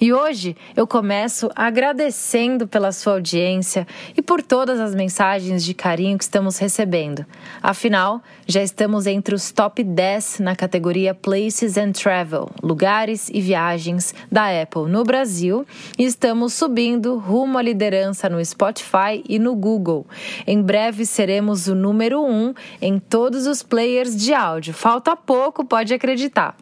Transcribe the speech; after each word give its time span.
E 0.00 0.12
hoje 0.12 0.56
eu 0.76 0.86
começo 0.86 1.50
agradecendo 1.54 2.66
pela 2.66 2.92
sua 2.92 3.14
audiência 3.14 3.86
e 4.16 4.22
por 4.22 4.42
todas 4.42 4.80
as 4.80 4.94
mensagens 4.94 5.64
de 5.64 5.74
carinho 5.74 6.18
que 6.18 6.24
estamos 6.24 6.58
recebendo. 6.58 7.24
Afinal, 7.62 8.22
já 8.46 8.62
estamos 8.62 9.06
entre 9.06 9.34
os 9.34 9.50
top 9.50 9.82
10 9.82 10.40
na 10.40 10.54
categoria 10.54 11.14
Places 11.14 11.76
and 11.76 11.92
Travel, 11.92 12.50
lugares 12.62 13.30
e 13.32 13.40
viagens 13.40 14.14
da 14.30 14.62
Apple 14.62 14.88
no 14.88 15.04
Brasil 15.04 15.66
e 15.98 16.04
estamos 16.04 16.52
subindo 16.52 17.16
rumo 17.16 17.58
à 17.58 17.62
liderança 17.62 18.28
no 18.28 18.44
Spotify 18.44 19.22
e 19.28 19.38
no 19.38 19.54
Google. 19.54 20.06
Em 20.46 20.60
breve 20.60 21.06
seremos 21.06 21.66
o 21.66 21.74
número 21.74 22.22
1 22.22 22.34
um 22.34 22.54
em 22.80 22.98
todos 22.98 23.46
os 23.46 23.62
players 23.62 24.16
de 24.16 24.34
áudio. 24.34 24.74
Falta 24.74 25.16
pouco, 25.16 25.64
pode 25.64 25.94
acreditar. 25.94 26.56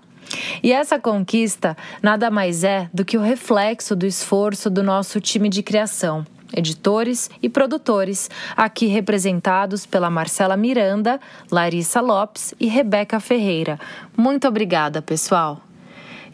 E 0.62 0.72
essa 0.72 0.98
conquista 0.98 1.76
nada 2.02 2.30
mais 2.30 2.64
é 2.64 2.88
do 2.92 3.04
que 3.04 3.16
o 3.16 3.22
reflexo 3.22 3.94
do 3.96 4.06
esforço 4.06 4.68
do 4.70 4.82
nosso 4.82 5.20
time 5.20 5.48
de 5.48 5.62
criação 5.62 6.24
editores 6.54 7.30
e 7.42 7.48
produtores, 7.48 8.28
aqui 8.54 8.86
representados 8.86 9.86
pela 9.86 10.10
Marcela 10.10 10.54
Miranda, 10.54 11.18
Larissa 11.50 12.00
Lopes 12.02 12.54
e 12.60 12.66
Rebeca 12.66 13.18
Ferreira. 13.18 13.80
Muito 14.14 14.46
obrigada, 14.46 15.00
pessoal! 15.00 15.71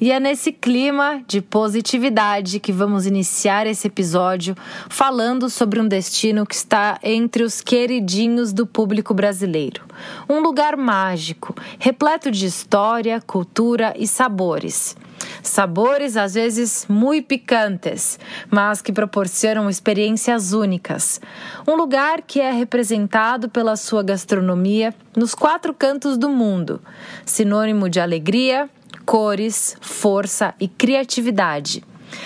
E 0.00 0.12
é 0.12 0.20
nesse 0.20 0.52
clima 0.52 1.20
de 1.26 1.40
positividade 1.40 2.60
que 2.60 2.72
vamos 2.72 3.04
iniciar 3.04 3.66
esse 3.66 3.88
episódio 3.88 4.54
falando 4.88 5.50
sobre 5.50 5.80
um 5.80 5.88
destino 5.88 6.46
que 6.46 6.54
está 6.54 7.00
entre 7.02 7.42
os 7.42 7.60
queridinhos 7.60 8.52
do 8.52 8.64
público 8.64 9.12
brasileiro. 9.12 9.84
Um 10.28 10.38
lugar 10.38 10.76
mágico, 10.76 11.52
repleto 11.80 12.30
de 12.30 12.46
história, 12.46 13.20
cultura 13.20 13.92
e 13.96 14.06
sabores. 14.06 14.96
Sabores 15.42 16.16
às 16.16 16.34
vezes 16.34 16.86
muito 16.88 17.26
picantes, 17.26 18.20
mas 18.48 18.80
que 18.80 18.92
proporcionam 18.92 19.68
experiências 19.68 20.52
únicas. 20.52 21.20
Um 21.66 21.74
lugar 21.74 22.22
que 22.22 22.40
é 22.40 22.52
representado 22.52 23.48
pela 23.48 23.74
sua 23.74 24.04
gastronomia 24.04 24.94
nos 25.16 25.34
quatro 25.34 25.74
cantos 25.74 26.16
do 26.16 26.28
mundo, 26.28 26.80
sinônimo 27.24 27.88
de 27.88 27.98
alegria, 27.98 28.70
cores, 29.08 29.74
força 29.80 30.54
e 30.60 30.68
criatividade. 30.68 31.82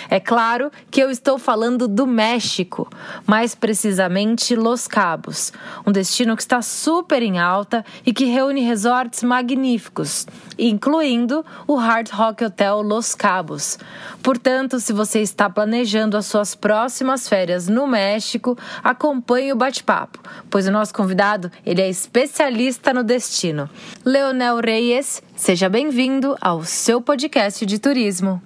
É 0.09 0.19
claro 0.19 0.71
que 0.89 1.01
eu 1.01 1.09
estou 1.09 1.37
falando 1.37 1.87
do 1.87 2.05
México, 2.05 2.89
mais 3.25 3.55
precisamente 3.55 4.55
Los 4.55 4.87
Cabos, 4.87 5.51
um 5.85 5.91
destino 5.91 6.35
que 6.35 6.41
está 6.41 6.61
super 6.61 7.21
em 7.21 7.39
alta 7.39 7.85
e 8.05 8.13
que 8.13 8.25
reúne 8.25 8.61
resorts 8.61 9.23
magníficos, 9.23 10.27
incluindo 10.57 11.45
o 11.67 11.75
Hard 11.75 12.09
Rock 12.09 12.45
Hotel 12.45 12.81
Los 12.81 13.15
Cabos. 13.15 13.77
Portanto, 14.21 14.79
se 14.79 14.93
você 14.93 15.21
está 15.21 15.49
planejando 15.49 16.17
as 16.17 16.25
suas 16.25 16.55
próximas 16.55 17.27
férias 17.27 17.67
no 17.67 17.87
México, 17.87 18.57
acompanhe 18.83 19.51
o 19.51 19.55
bate-papo, 19.55 20.19
pois 20.49 20.67
o 20.67 20.71
nosso 20.71 20.93
convidado 20.93 21.51
ele 21.65 21.81
é 21.81 21.89
especialista 21.89 22.93
no 22.93 23.03
destino. 23.03 23.69
Leonel 24.05 24.57
Reyes, 24.57 25.21
seja 25.35 25.67
bem-vindo 25.69 26.35
ao 26.39 26.63
seu 26.63 27.01
podcast 27.01 27.65
de 27.65 27.79
turismo. 27.79 28.41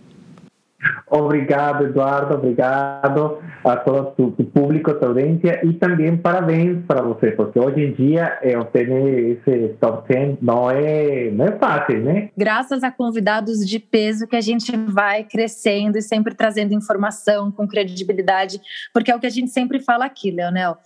Obrigado, 1.10 1.86
Eduardo. 1.86 2.36
Obrigado 2.36 3.40
a 3.64 3.76
todo 3.78 4.12
tu 4.16 4.44
público, 4.46 4.94
tua 4.94 5.10
audiência. 5.10 5.66
E 5.66 5.74
também 5.74 6.16
parabéns 6.16 6.86
para 6.86 7.02
você, 7.02 7.32
porque 7.32 7.60
hoje 7.60 7.84
em 7.84 7.94
dia 7.94 8.38
eu 8.44 8.64
tenho 8.66 9.08
esse 9.08 9.70
top 9.80 10.08
10 10.08 10.38
não 10.42 10.70
é, 10.70 11.32
não 11.32 11.46
é 11.46 11.52
fácil, 11.58 12.04
né? 12.04 12.30
Graças 12.38 12.84
a 12.84 12.92
convidados 12.92 13.60
de 13.66 13.80
peso 13.80 14.28
que 14.28 14.36
a 14.36 14.42
gente 14.42 14.76
vai 14.76 15.24
crescendo 15.24 15.98
e 15.98 16.02
sempre 16.02 16.36
trazendo 16.36 16.74
informação 16.74 17.52
com 17.52 17.68
credibilidade, 17.68 18.60
porque 18.94 19.12
é 19.12 19.16
o 19.16 19.20
que 19.20 19.28
a 19.28 19.32
gente 19.32 19.50
sempre 19.50 19.80
fala 19.80 20.06
aqui, 20.06 20.30
Leonel. 20.30 20.78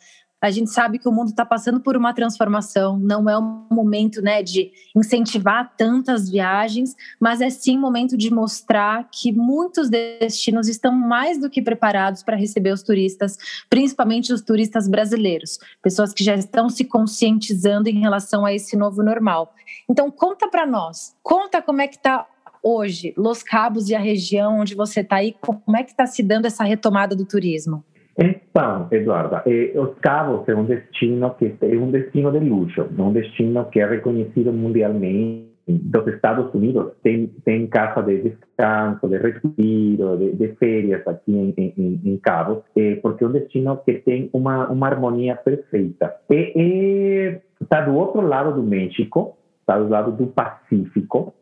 A 0.41 0.49
gente 0.49 0.71
sabe 0.71 0.97
que 0.97 1.07
o 1.07 1.11
mundo 1.11 1.29
está 1.29 1.45
passando 1.45 1.79
por 1.79 1.95
uma 1.95 2.15
transformação, 2.15 2.97
não 2.97 3.29
é 3.29 3.37
um 3.37 3.67
momento 3.69 4.23
né, 4.23 4.41
de 4.41 4.71
incentivar 4.95 5.71
tantas 5.77 6.27
viagens, 6.27 6.95
mas 7.19 7.41
é 7.41 7.49
sim 7.51 7.77
momento 7.77 8.17
de 8.17 8.33
mostrar 8.33 9.07
que 9.11 9.31
muitos 9.31 9.87
destinos 9.87 10.67
estão 10.67 10.91
mais 10.91 11.39
do 11.39 11.47
que 11.47 11.61
preparados 11.61 12.23
para 12.23 12.35
receber 12.35 12.71
os 12.71 12.81
turistas, 12.81 13.37
principalmente 13.69 14.33
os 14.33 14.41
turistas 14.41 14.87
brasileiros, 14.87 15.59
pessoas 15.79 16.11
que 16.11 16.23
já 16.23 16.33
estão 16.33 16.69
se 16.69 16.85
conscientizando 16.85 17.87
em 17.87 17.99
relação 17.99 18.43
a 18.43 18.51
esse 18.51 18.75
novo 18.75 19.03
normal. 19.03 19.53
Então, 19.87 20.09
conta 20.09 20.47
para 20.49 20.65
nós, 20.65 21.15
conta 21.21 21.61
como 21.61 21.81
é 21.81 21.87
que 21.87 21.97
está 21.97 22.27
hoje 22.63 23.13
Los 23.15 23.43
Cabos 23.43 23.89
e 23.89 23.95
a 23.95 23.99
região 23.99 24.59
onde 24.59 24.73
você 24.73 25.01
está 25.01 25.17
aí, 25.17 25.35
como 25.39 25.77
é 25.77 25.83
que 25.83 25.91
está 25.91 26.07
se 26.07 26.23
dando 26.23 26.45
essa 26.45 26.63
retomada 26.63 27.15
do 27.15 27.25
turismo? 27.25 27.83
Então, 28.21 28.87
Eduarda, 28.91 29.41
eh, 29.47 29.73
Os 29.75 29.97
Cabos 29.99 30.47
é 30.47 30.53
um 30.53 30.65
destino 30.65 31.33
que 31.39 31.55
é 31.59 31.75
um 31.75 31.89
destino 31.89 32.31
de 32.31 32.37
luxo, 32.37 32.87
um 32.99 33.11
destino 33.11 33.65
que 33.65 33.79
é 33.79 33.87
reconhecido 33.87 34.53
mundialmente. 34.53 35.49
Dos 35.67 36.05
Estados 36.07 36.53
Unidos 36.53 36.91
tem, 37.01 37.27
tem 37.45 37.65
casa 37.67 38.03
de 38.03 38.21
descanso, 38.23 39.07
de 39.07 39.17
respiro, 39.17 40.17
de, 40.17 40.33
de 40.33 40.47
férias 40.55 41.07
aqui 41.07 41.31
em, 41.31 41.53
em, 41.57 42.01
em 42.03 42.17
Cabos, 42.17 42.63
eh, 42.75 42.99
porque 43.01 43.23
é 43.23 43.27
um 43.27 43.31
destino 43.31 43.77
que 43.77 43.93
tem 43.93 44.29
uma, 44.33 44.67
uma 44.69 44.87
harmonia 44.87 45.35
perfeita. 45.35 46.13
Está 46.29 47.81
do 47.81 47.95
outro 47.95 48.21
lado 48.21 48.53
do 48.53 48.63
México, 48.63 49.37
está 49.61 49.79
do 49.79 49.87
lado 49.87 50.11
do 50.11 50.27
Pacífico, 50.27 51.33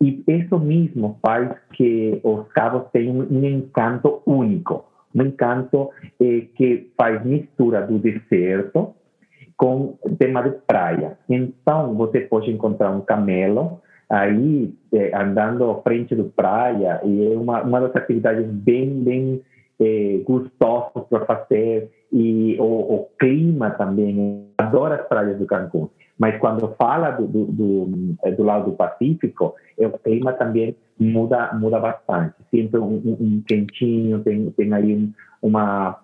e 0.00 0.24
isso 0.26 0.58
mesmo 0.58 1.18
faz 1.24 1.50
que 1.74 2.20
Os 2.24 2.48
Cabos 2.52 2.90
tenham 2.92 3.18
um 3.18 3.44
encanto 3.44 4.22
único 4.26 4.93
um 5.14 5.22
encanto 5.22 5.90
eh, 6.20 6.46
que 6.56 6.90
faz 6.96 7.24
mistura 7.24 7.82
do 7.82 7.98
deserto 7.98 8.94
com 9.56 9.96
tema 10.18 10.42
de 10.42 10.50
praia. 10.66 11.16
Então, 11.28 11.94
você 11.94 12.20
pode 12.20 12.50
encontrar 12.50 12.90
um 12.90 13.00
camelo 13.00 13.80
aí 14.10 14.74
eh, 14.92 15.10
andando 15.14 15.70
à 15.70 15.82
frente 15.82 16.14
do 16.14 16.24
praia 16.24 17.00
e 17.04 17.32
é 17.32 17.36
uma, 17.36 17.62
uma 17.62 17.80
das 17.80 17.96
atividades 17.96 18.46
bem, 18.46 19.02
bem 19.02 19.42
eh, 19.80 20.20
gostosas 20.24 21.04
para 21.08 21.24
fazer 21.24 21.90
e 22.12 22.56
o, 22.60 22.64
o, 22.64 23.08
clima 23.18 23.70
também. 23.70 24.46
Adoro 24.58 24.94
as 24.94 25.06
praias 25.08 25.38
do 25.38 25.46
Cancún, 25.46 25.88
mas 26.18 26.38
quando 26.38 26.74
fala 26.76 27.10
do, 27.10 27.26
do, 27.26 27.44
do, 27.46 28.16
eh, 28.22 28.30
do 28.30 28.42
lado 28.42 28.70
do 28.70 28.76
Pacífico, 28.76 29.54
o 29.78 29.98
clima 29.98 30.32
também 30.32 30.76
muda 30.98 31.52
muda 31.54 31.80
bastante. 31.80 32.34
Sempre 32.50 32.78
um, 32.78 33.02
um 33.20 33.42
quentinho, 33.46 34.22
tem, 34.22 34.50
tem 34.52 34.72
aí 34.72 34.94
um, 34.94 35.12
uma 35.42 36.00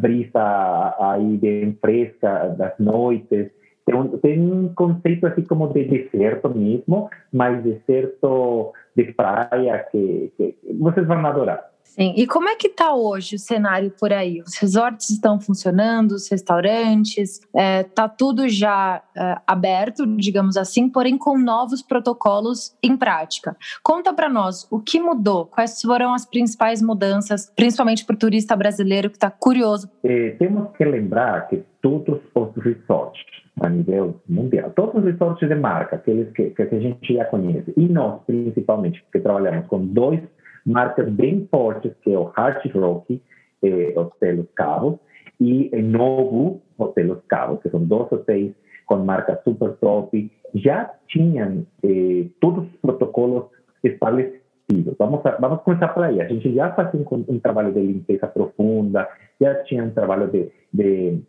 brisa 0.00 0.94
aí 0.98 1.36
bem 1.38 1.76
fresca 1.80 2.48
das 2.58 2.76
noites. 2.78 3.50
Tem 3.84 3.94
um, 3.94 4.18
tem 4.18 4.40
um 4.40 4.74
conceito 4.74 5.26
assim 5.26 5.42
como 5.42 5.72
de 5.72 5.84
deserto 5.84 6.48
mesmo, 6.48 7.08
mas 7.32 7.62
deserto 7.62 8.72
de 8.96 9.12
praia 9.12 9.86
que, 9.92 10.32
que 10.36 10.56
vocês 10.80 11.06
vão 11.06 11.24
adorar. 11.24 11.75
Sim. 11.96 12.12
E 12.16 12.26
como 12.26 12.48
é 12.48 12.56
que 12.56 12.68
está 12.68 12.94
hoje 12.94 13.36
o 13.36 13.38
cenário 13.38 13.90
por 13.98 14.12
aí? 14.12 14.42
Os 14.42 14.56
resorts 14.58 15.08
estão 15.08 15.40
funcionando, 15.40 16.12
os 16.12 16.28
restaurantes, 16.30 17.38
está 17.38 17.48
é, 17.54 17.82
tá 17.82 18.08
tudo 18.08 18.48
já 18.48 19.02
é, 19.16 19.36
aberto, 19.46 20.06
digamos 20.06 20.56
assim, 20.56 20.90
porém 20.90 21.16
com 21.16 21.38
novos 21.38 21.82
protocolos 21.82 22.76
em 22.82 22.96
prática. 22.96 23.56
Conta 23.82 24.12
para 24.12 24.28
nós 24.28 24.66
o 24.70 24.78
que 24.78 25.00
mudou, 25.00 25.46
quais 25.46 25.80
foram 25.80 26.12
as 26.12 26.26
principais 26.26 26.82
mudanças, 26.82 27.50
principalmente 27.56 28.04
para 28.04 28.14
o 28.14 28.18
turista 28.18 28.54
brasileiro 28.54 29.08
que 29.08 29.16
está 29.16 29.30
curioso. 29.30 29.88
É, 30.04 30.30
temos 30.32 30.76
que 30.76 30.84
lembrar 30.84 31.48
que 31.48 31.64
todos 31.80 32.20
os 32.34 32.62
resorts 32.62 33.24
a 33.60 33.70
nível 33.70 34.20
mundial. 34.28 34.70
Todos 34.76 34.96
os 34.96 35.04
resorts 35.04 35.48
de 35.48 35.54
marca, 35.54 35.96
aqueles 35.96 36.30
que, 36.32 36.50
que 36.50 36.62
a 36.62 36.80
gente 36.80 37.14
já 37.14 37.24
conhece, 37.24 37.72
e 37.76 37.88
nós 37.88 38.20
principalmente, 38.26 39.02
porque 39.04 39.20
trabalhamos 39.20 39.66
com 39.66 39.84
dois 39.86 40.20
marcas 40.66 41.08
bem 41.08 41.46
fortes, 41.50 41.92
que 42.02 42.12
é 42.12 42.18
o 42.18 42.24
Hard 42.24 42.70
Rock 42.74 43.22
eh, 43.62 43.94
Hotel 43.96 44.36
Los 44.36 44.50
Cabos 44.54 44.98
e 45.40 45.70
o 45.72 45.82
Novo 45.82 46.60
Hotel 46.76 47.06
Los 47.06 47.24
Cabos, 47.28 47.62
que 47.62 47.70
são 47.70 47.84
dois 47.84 48.10
hotéis 48.10 48.52
com 48.86 48.96
marca 48.98 49.40
super 49.44 49.72
top, 49.76 50.30
já 50.54 50.90
tinham 51.08 51.66
eh, 51.82 52.26
todos 52.40 52.64
os 52.64 52.80
protocolos 52.80 53.44
estabelecidos. 53.82 54.96
Vamos, 54.98 55.20
vamos 55.40 55.62
começar 55.62 55.88
por 55.88 56.04
aí. 56.04 56.20
A 56.20 56.28
gente 56.28 56.54
já 56.54 56.72
fazia 56.72 57.00
um, 57.00 57.24
um 57.28 57.38
trabalho 57.38 57.72
de 57.72 57.80
limpeza 57.80 58.26
profunda, 58.26 59.08
já 59.40 59.54
tinha 59.64 59.84
um 59.84 59.90
trabalho 59.90 60.28
de, 60.28 60.50
de, 60.72 61.20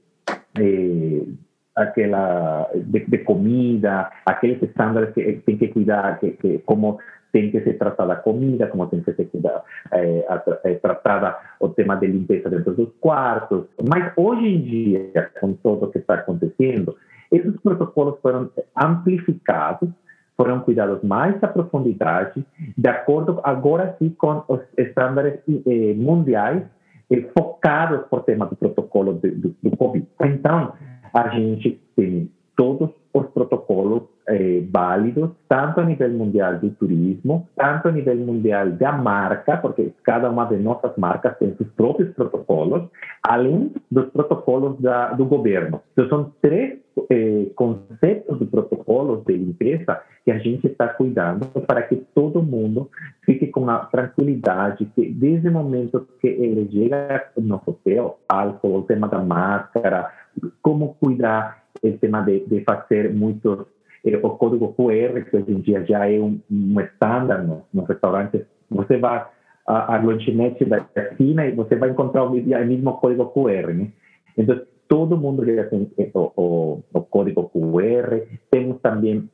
de 0.56 1.34
aquela 1.76 2.70
de, 2.74 3.06
de, 3.06 3.18
comida, 3.20 4.10
aqueles 4.26 4.62
estándares 4.62 5.14
que 5.14 5.34
tem 5.46 5.58
que 5.58 5.68
cuidar, 5.68 6.20
que, 6.20 6.32
que 6.32 6.58
como 6.60 7.00
tem 7.32 7.52
que 7.52 7.62
ser 7.62 7.78
tratada 7.78 8.14
a 8.14 8.18
comida, 8.18 8.68
como 8.68 8.88
tem 8.88 9.02
que 9.02 9.14
ser 9.14 9.26
cuidar, 9.26 9.64
é, 9.92 10.26
é, 10.64 10.76
tratada 10.76 11.38
o 11.60 11.70
tema 11.70 11.96
de 11.96 12.08
limpeza 12.08 12.50
dentro 12.50 12.74
dos 12.74 12.90
quartos. 13.00 13.66
Mas 13.88 14.12
hoje 14.16 14.48
em 14.48 14.62
dia, 14.62 15.32
com 15.40 15.54
tudo 15.54 15.86
o 15.86 15.92
que 15.92 16.00
está 16.00 16.16
acontecendo, 16.16 16.96
esses 17.32 17.60
protocolos 17.62 18.20
foram 18.22 18.50
amplificados 18.76 19.90
foram 20.38 20.60
cuidados 20.60 21.02
mais 21.02 21.44
à 21.44 21.48
profundidade, 21.48 22.46
de 22.78 22.88
acordo 22.88 23.42
agora 23.44 23.96
sim 23.98 24.10
com 24.10 24.44
os 24.48 24.62
estándares 24.78 25.40
eh, 25.50 25.96
mundiais 25.96 26.62
eh, 27.10 27.26
focados 27.36 28.06
por 28.08 28.22
tema 28.24 28.46
do 28.46 28.56
protocolo 28.56 29.14
do, 29.14 29.32
do, 29.32 29.56
do 29.64 29.76
Covid. 29.76 30.06
Então, 30.24 30.74
a 31.12 31.28
gente 31.30 31.82
tem 31.96 32.32
todos 32.56 32.92
os 33.14 33.26
protocolos 33.32 34.04
eh, 34.28 34.64
válidos, 34.70 35.32
tanto 35.48 35.80
a 35.80 35.86
nível 35.86 36.10
mundial 36.10 36.60
do 36.60 36.70
turismo, 36.72 37.48
tanto 37.56 37.88
a 37.88 37.92
nível 37.92 38.18
mundial 38.18 38.72
da 38.72 38.92
marca, 38.92 39.58
porque 39.58 39.94
cada 40.04 40.30
uma 40.30 40.46
de 40.46 40.58
nossas 40.58 40.96
marcas 40.98 41.38
tem 41.38 41.56
seus 41.56 41.70
próprios 41.70 42.14
protocolos, 42.14 42.90
além 43.24 43.72
dos 43.90 44.10
protocolos 44.10 44.80
da, 44.82 45.14
do 45.14 45.26
governo. 45.26 45.82
Então, 45.94 46.10
são 46.10 46.34
três 46.42 46.78
eh, 47.10 47.48
conceitos 47.56 48.40
de 48.40 48.46
protocolos 48.46 49.24
de 49.26 49.34
limpeza 49.34 50.02
que 50.26 50.32
a 50.32 50.40
gente 50.40 50.68
está 50.68 50.90
cuidando 50.90 51.48
para 51.62 51.84
que 51.84 51.96
todo 52.14 52.44
mundo 52.44 52.90
fique 53.24 53.48
com 53.48 53.70
a 53.70 53.86
tranquilidade 53.86 54.86
que 54.94 55.10
desde 55.10 55.48
o 55.48 55.54
momento 55.54 56.06
que 56.20 56.28
ele 56.28 56.70
chega 56.70 57.30
no 57.38 57.62
hotel, 57.66 58.20
álcool, 58.28 58.80
o 58.80 58.84
tema 58.84 59.08
da 59.08 59.20
máscara, 59.20 60.12
como 60.62 60.96
cuidar 60.96 61.64
o 61.82 61.92
tema 61.94 62.22
de, 62.22 62.42
de 62.46 62.64
fazer 62.64 63.14
muitos 63.14 63.77
eh, 64.08 64.20
o 64.22 64.30
código 64.32 64.74
QR, 64.74 65.24
que 65.24 65.38
hoje 65.38 65.52
em 65.52 65.62
dia 65.62 65.86
já 65.86 66.10
é 66.10 66.20
um, 66.20 66.40
um 66.50 66.80
estándar 66.80 67.46
nos 67.46 67.64
no 67.74 67.84
restaurantes. 67.84 68.42
Você 68.70 68.98
vai 68.98 69.26
à, 69.66 69.98
lanchonete 69.98 70.66
da 70.66 70.86
esquina 70.96 71.46
e 71.46 71.52
você 71.52 71.76
vai 71.76 71.90
encontrar 71.90 72.24
o, 72.24 72.32
o 72.32 72.34
mesmo 72.34 72.94
código 72.98 73.26
QR, 73.28 73.74
né? 73.74 73.92
Então, 74.38 74.62
todo 74.88 75.18
mundo 75.18 75.46
já 75.46 75.66
tem 75.66 75.92
o, 76.14 76.32
o, 76.36 76.84
o 76.94 77.02
código 77.02 77.50
QR. 77.50 78.22
Temos 78.50 78.80
também 78.82 79.30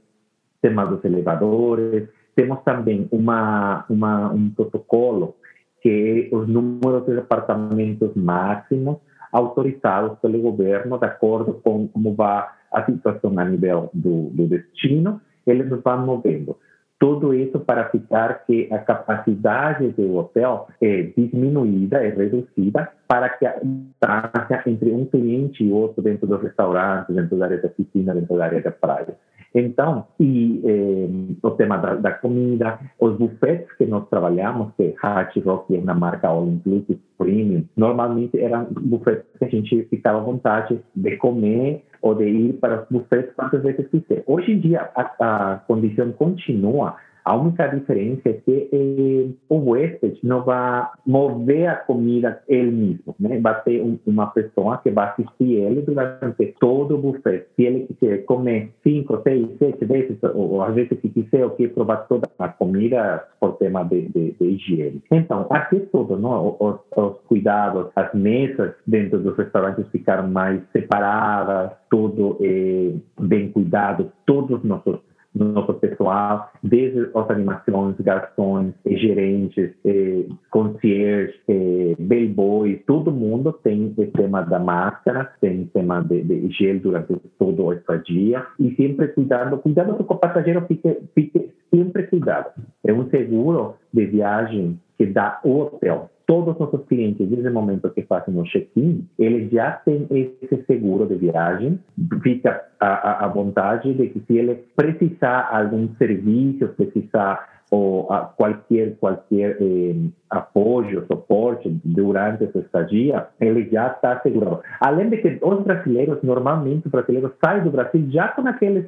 tema 0.61 0.85
dos 0.85 1.03
elevadores. 1.05 2.09
Temos 2.35 2.63
também 2.63 3.07
uma, 3.11 3.85
uma, 3.89 4.31
um 4.31 4.49
protocolo 4.49 5.35
que 5.81 6.29
é 6.31 6.35
os 6.35 6.47
números 6.47 7.05
de 7.05 7.17
apartamentos 7.19 8.15
máximos 8.15 8.97
autorizados 9.31 10.17
pelo 10.19 10.39
governo 10.39 10.97
de 10.97 11.05
acordo 11.05 11.55
com 11.55 11.87
como 11.89 12.15
vai 12.15 12.47
a 12.73 12.85
situação 12.85 13.37
a 13.37 13.45
nível 13.45 13.89
do, 13.93 14.29
do 14.31 14.47
destino, 14.47 15.21
eles 15.45 15.69
vão 15.69 16.05
movendo. 16.05 16.57
Tudo 16.99 17.33
isso 17.33 17.59
para 17.59 17.89
ficar 17.89 18.45
que 18.45 18.69
a 18.71 18.79
capacidade 18.79 19.89
do 19.89 20.15
hotel 20.15 20.67
é 20.81 21.01
diminuída, 21.17 21.97
é 21.97 22.09
reduzida, 22.09 22.89
para 23.07 23.27
que 23.29 23.45
a 23.45 23.59
distância 23.61 24.63
entre 24.65 24.91
um 24.91 25.05
cliente 25.05 25.65
e 25.65 25.71
outro 25.71 26.01
dentro 26.01 26.25
do 26.25 26.37
restaurante, 26.37 27.11
dentro 27.11 27.37
da 27.37 27.45
área 27.45 27.61
da 27.61 27.67
piscina, 27.67 28.15
dentro 28.15 28.37
da 28.37 28.45
área 28.45 28.61
da 28.61 28.71
praia. 28.71 29.17
Então, 29.53 30.07
e 30.19 30.61
eh, 30.65 31.35
o 31.43 31.51
tema 31.51 31.77
da, 31.77 31.95
da, 31.95 32.11
comida, 32.11 32.79
os 32.99 33.17
buffets 33.17 33.71
que 33.77 33.85
nós 33.85 34.07
trabalhamos, 34.09 34.73
que 34.75 34.95
Hard 34.97 35.35
Rock 35.45 35.75
é 35.75 35.79
uma 35.79 35.93
marca 35.93 36.27
All 36.27 36.47
Inclusive 36.47 36.99
Premium, 37.17 37.65
normalmente 37.77 38.39
eram 38.39 38.65
buffets 38.71 39.25
que 39.37 39.45
a 39.45 39.49
gente 39.49 39.83
ficava 39.89 40.19
à 40.19 40.23
vontade 40.23 40.79
de 40.95 41.17
comer 41.17 41.83
ou 42.03 42.13
de 42.13 42.25
ir 42.25 42.53
para 42.59 42.81
os 42.81 42.87
buffets 42.89 43.33
quantas 43.33 43.63
vezes 43.63 43.87
quiser. 43.87 44.23
Hoje 44.27 44.51
em 44.51 44.59
dia, 44.59 44.89
a, 44.93 45.53
a 45.53 45.55
condição 45.59 46.11
continua 46.11 46.97
a 47.25 47.35
única 47.35 47.67
diferença 47.67 48.21
é 48.29 48.33
que 48.33 48.69
eh, 48.71 49.33
o 49.49 49.57
huéspede 49.57 50.19
não 50.23 50.43
vai 50.43 50.87
mover 51.05 51.67
a 51.67 51.75
comida 51.75 52.41
ele 52.47 52.71
mesmo, 52.71 53.15
né? 53.19 53.39
Vai 53.39 53.61
ter 53.63 53.81
um, 53.81 53.97
uma 54.05 54.27
pessoa 54.27 54.77
que 54.79 54.89
vai 54.91 55.09
assistir 55.09 55.53
ele 55.53 55.81
durante 55.81 56.53
todo 56.59 56.95
o 56.95 56.97
buffet. 56.97 57.45
Se 57.55 57.63
ele 57.63 57.87
quiser 57.87 58.25
comer 58.25 58.71
cinco, 58.83 59.21
seis, 59.23 59.47
sete 59.57 59.85
vezes, 59.85 60.17
ou, 60.23 60.53
ou 60.53 60.63
às 60.63 60.73
vezes 60.75 60.99
se 61.01 61.09
quiser, 61.09 61.45
o 61.45 61.51
que 61.51 61.67
provar 61.69 62.07
toda 62.07 62.27
a 62.39 62.49
comida 62.49 63.25
por 63.39 63.53
tema 63.53 63.83
de, 63.83 64.01
de, 64.09 64.31
de 64.31 64.45
higiene. 64.45 65.01
Então, 65.11 65.47
aqui 65.49 65.79
tudo, 65.91 66.17
não? 66.17 66.57
Os, 66.59 66.79
os 66.95 67.19
cuidados, 67.27 67.87
as 67.95 68.13
mesas 68.13 68.73
dentro 68.85 69.19
dos 69.19 69.37
restaurantes 69.37 69.87
ficaram 69.91 70.27
mais 70.29 70.61
separadas, 70.71 71.71
tudo 71.89 72.37
é 72.41 72.91
bem 73.21 73.49
cuidado, 73.51 74.11
todos 74.25 74.63
nossos 74.63 74.99
nosso 75.35 75.73
pessoal, 75.75 76.51
desde 76.61 77.09
as 77.15 77.29
animações, 77.29 77.95
garçons, 77.99 78.73
gerentes, 78.85 79.71
eh, 79.83 80.25
concierge, 80.51 81.33
eh, 81.47 81.95
bellboy, 81.97 82.83
todo 82.85 83.11
mundo 83.11 83.51
tem 83.51 83.93
o 83.97 84.07
tema 84.07 84.41
da 84.41 84.59
máscara, 84.59 85.31
tem 85.41 85.63
o 85.63 85.67
tema 85.67 86.01
de, 86.03 86.21
de 86.21 86.49
gel 86.51 86.79
durante 86.79 87.15
todo 87.39 87.65
o 87.65 87.73
estadia 87.73 88.45
e 88.59 88.75
sempre 88.75 89.07
cuidando, 89.09 89.57
cuidando 89.57 90.03
que 90.03 90.13
o 90.13 90.17
passageiro 90.17 90.65
fique, 90.67 90.97
fique 91.15 91.49
sempre 91.73 92.03
cuidado. 92.03 92.51
É 92.85 92.93
um 92.93 93.09
seguro 93.09 93.75
de 93.91 94.05
viagem 94.05 94.79
que 94.97 95.07
dá 95.07 95.39
o 95.43 95.59
hotel 95.59 96.09
todos 96.25 96.53
os 96.53 96.59
nossos 96.59 96.85
clientes, 96.87 97.27
desde 97.27 97.47
o 97.47 97.53
momento 97.53 97.89
que 97.89 98.03
fazem 98.03 98.37
o 98.37 98.43
check-in, 98.43 99.05
eles 99.19 99.51
já 99.51 99.71
têm 99.85 100.07
esse 100.09 100.63
seguro 100.65 101.05
de 101.05 101.15
viagem, 101.15 101.79
fica 102.21 102.63
à, 102.79 103.27
vontade 103.27 103.93
de 103.93 104.07
que 104.09 104.19
se 104.27 104.37
ele 104.37 104.63
precisar 104.75 105.49
algum 105.51 105.87
serviço, 105.95 106.67
precisar 106.69 107.53
ou 107.71 108.11
a 108.11 108.19
qualquer 108.19 108.95
qualquer 108.97 109.57
eh, 109.59 109.95
apoio, 110.29 111.07
suporte 111.07 111.75
durante 111.83 112.43
essa 112.43 112.59
estadia, 112.59 113.27
ele 113.41 113.67
já 113.71 113.87
está 113.87 114.19
seguro. 114.21 114.59
Além 114.79 115.09
de 115.09 115.17
que 115.17 115.39
os 115.41 115.63
brasileiros, 115.63 116.21
normalmente 116.21 116.85
os 116.85 116.91
brasileiros 116.91 117.31
saem 117.43 117.63
do 117.63 117.71
Brasil 117.71 118.05
já 118.11 118.27
com 118.27 118.47
aquele, 118.47 118.85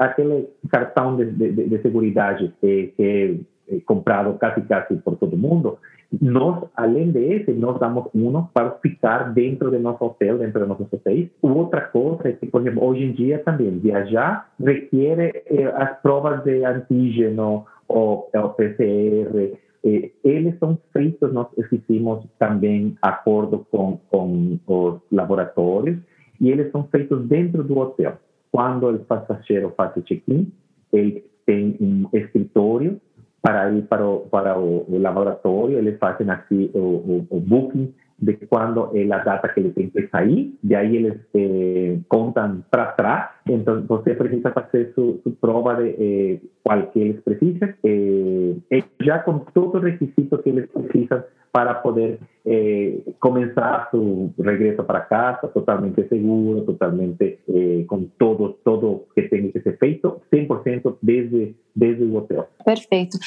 aquele 0.00 0.48
cartão 0.68 1.16
de, 1.16 1.30
de, 1.30 1.52
de 1.52 1.78
seguridade 1.82 2.52
eh, 2.60 2.88
que 2.96 3.46
é 3.68 3.80
comprado 3.86 4.36
quase 4.38 4.60
quase 4.62 4.96
por 4.96 5.16
todo 5.16 5.36
mundo, 5.36 5.78
nós, 6.20 6.64
além 6.76 7.10
desse, 7.10 7.52
nós 7.52 7.78
damos 7.78 8.06
um 8.14 8.42
para 8.52 8.70
ficar 8.82 9.32
dentro 9.32 9.70
do 9.70 9.78
nosso 9.78 10.04
hotel, 10.04 10.38
dentro 10.38 10.60
dos 10.60 10.68
nossos 10.68 10.92
hotéis. 10.92 11.28
Outra 11.42 11.80
coisa 11.80 12.28
é 12.28 12.32
que, 12.32 12.46
por 12.46 12.60
exemplo, 12.60 12.84
hoje 12.84 13.04
em 13.04 13.12
dia 13.12 13.38
também, 13.38 13.78
viajar 13.78 14.50
requer 14.60 15.42
eh, 15.46 15.72
as 15.76 16.00
provas 16.00 16.42
de 16.44 16.64
antígeno 16.64 17.64
ou, 17.88 18.30
ou 18.34 18.50
PCR. 18.50 19.56
Eh, 19.84 20.10
eles 20.24 20.58
são 20.58 20.78
feitos, 20.92 21.32
nós 21.32 21.48
fizemos 21.68 22.24
também 22.38 22.96
acordo 23.02 23.66
com, 23.70 23.98
com 24.10 24.58
os 24.66 25.00
laboratórios, 25.10 25.98
e 26.40 26.50
eles 26.50 26.70
são 26.72 26.84
feitos 26.84 27.26
dentro 27.26 27.62
do 27.62 27.78
hotel. 27.78 28.18
Quando 28.50 28.88
o 28.88 28.98
passageiro 29.00 29.72
faz 29.76 29.96
o 29.96 30.02
check-in, 30.02 30.50
ele 30.92 31.24
tem 31.44 31.76
um 31.80 32.08
escritório 32.12 33.00
para 33.44 33.70
ir 33.72 33.82
para 33.82 34.02
para 34.30 34.58
o, 34.58 34.86
o 34.88 34.98
laboratório, 34.98 35.76
eles 35.76 35.98
fazem 35.98 36.30
assim 36.30 36.70
o, 36.72 36.78
o, 36.78 37.26
o, 37.28 37.40
booking 37.40 37.92
de 38.18 38.32
quando 38.48 38.90
é 38.94 39.04
a 39.12 39.18
data 39.18 39.48
que 39.50 39.60
ele 39.60 39.70
tem 39.72 39.90
que 39.90 40.08
sair, 40.08 40.56
e 40.64 40.74
aí 40.74 40.96
eles 40.96 41.20
eh, 41.34 41.98
contam 42.08 42.64
para 42.70 42.92
trás, 42.92 43.28
então 43.46 43.82
você 43.82 44.14
precisa 44.14 44.50
fazer 44.50 44.92
sua, 44.94 45.18
sua 45.22 45.32
prova 45.42 45.74
de 45.74 45.90
eh, 45.90 46.38
qual 46.62 46.86
que 46.86 47.00
eles 47.00 47.20
precisam, 47.20 47.68
eh, 47.84 48.82
já 49.02 49.18
com 49.18 49.40
todo 49.52 49.76
o 49.76 49.82
que 49.82 50.48
eles 50.48 50.66
precisam 50.70 51.22
para 51.52 51.74
poder 51.74 52.20
eh, 52.46 53.00
começar 53.20 53.88
su 53.90 54.32
regresso 54.38 54.84
para 54.84 55.00
casa 55.00 55.48
totalmente 55.48 56.06
seguro, 56.08 56.62
totalmente 56.62 57.40
eh, 57.48 57.84
com 57.86 58.04
todo 58.18 58.58
todo 58.64 59.06
que 59.14 59.22
tem 59.22 59.50
que 59.50 59.60
ser 59.60 59.78
feito, 59.78 60.20
100% 60.32 60.96
desde 61.02 61.54
desde 61.74 62.04
o 62.04 62.16
hotel. 62.16 62.48
Perfeito. 62.64 63.18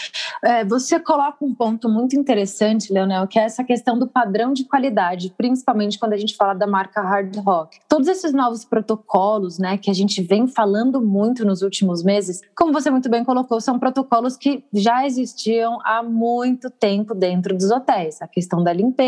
É, 0.44 0.64
você 0.64 1.00
coloca 1.00 1.44
um 1.44 1.54
ponto 1.54 1.90
muito 1.90 2.16
interessante, 2.16 2.94
Leonel, 2.94 3.28
que 3.28 3.38
é 3.38 3.44
essa 3.44 3.64
questão 3.64 4.00
do 4.00 4.08
padrão 4.08 4.54
de 4.54 4.64
qualidade, 4.64 5.34
principalmente 5.38 6.00
quando 6.00 6.14
a 6.14 6.18
gente 6.18 6.36
fala 6.36 6.54
da 6.54 6.66
marca 6.66 7.02
Hard 7.02 7.36
Rock. 7.38 7.80
Todos 7.90 8.08
esses 8.08 8.32
novos 8.34 8.64
protocolos, 8.64 9.60
né, 9.60 9.78
que 9.78 9.92
a 9.92 9.94
gente 9.94 10.22
vem 10.22 10.48
falando 10.48 11.02
muito 11.02 11.46
nos 11.46 11.62
últimos 11.62 12.04
meses, 12.04 12.42
como 12.56 12.72
você 12.72 12.90
muito 12.90 13.10
bem 13.10 13.24
colocou, 13.24 13.60
são 13.60 13.78
protocolos 13.78 14.38
que 14.38 14.64
já 14.74 15.06
existiam 15.06 15.80
há 15.84 16.02
muito 16.02 16.70
tempo 16.70 17.14
dentro 17.14 17.56
dos 17.56 17.70
hotéis. 17.70 18.22
A 18.22 18.28
questão 18.28 18.64
da 18.64 18.72
limpeza, 18.72 19.07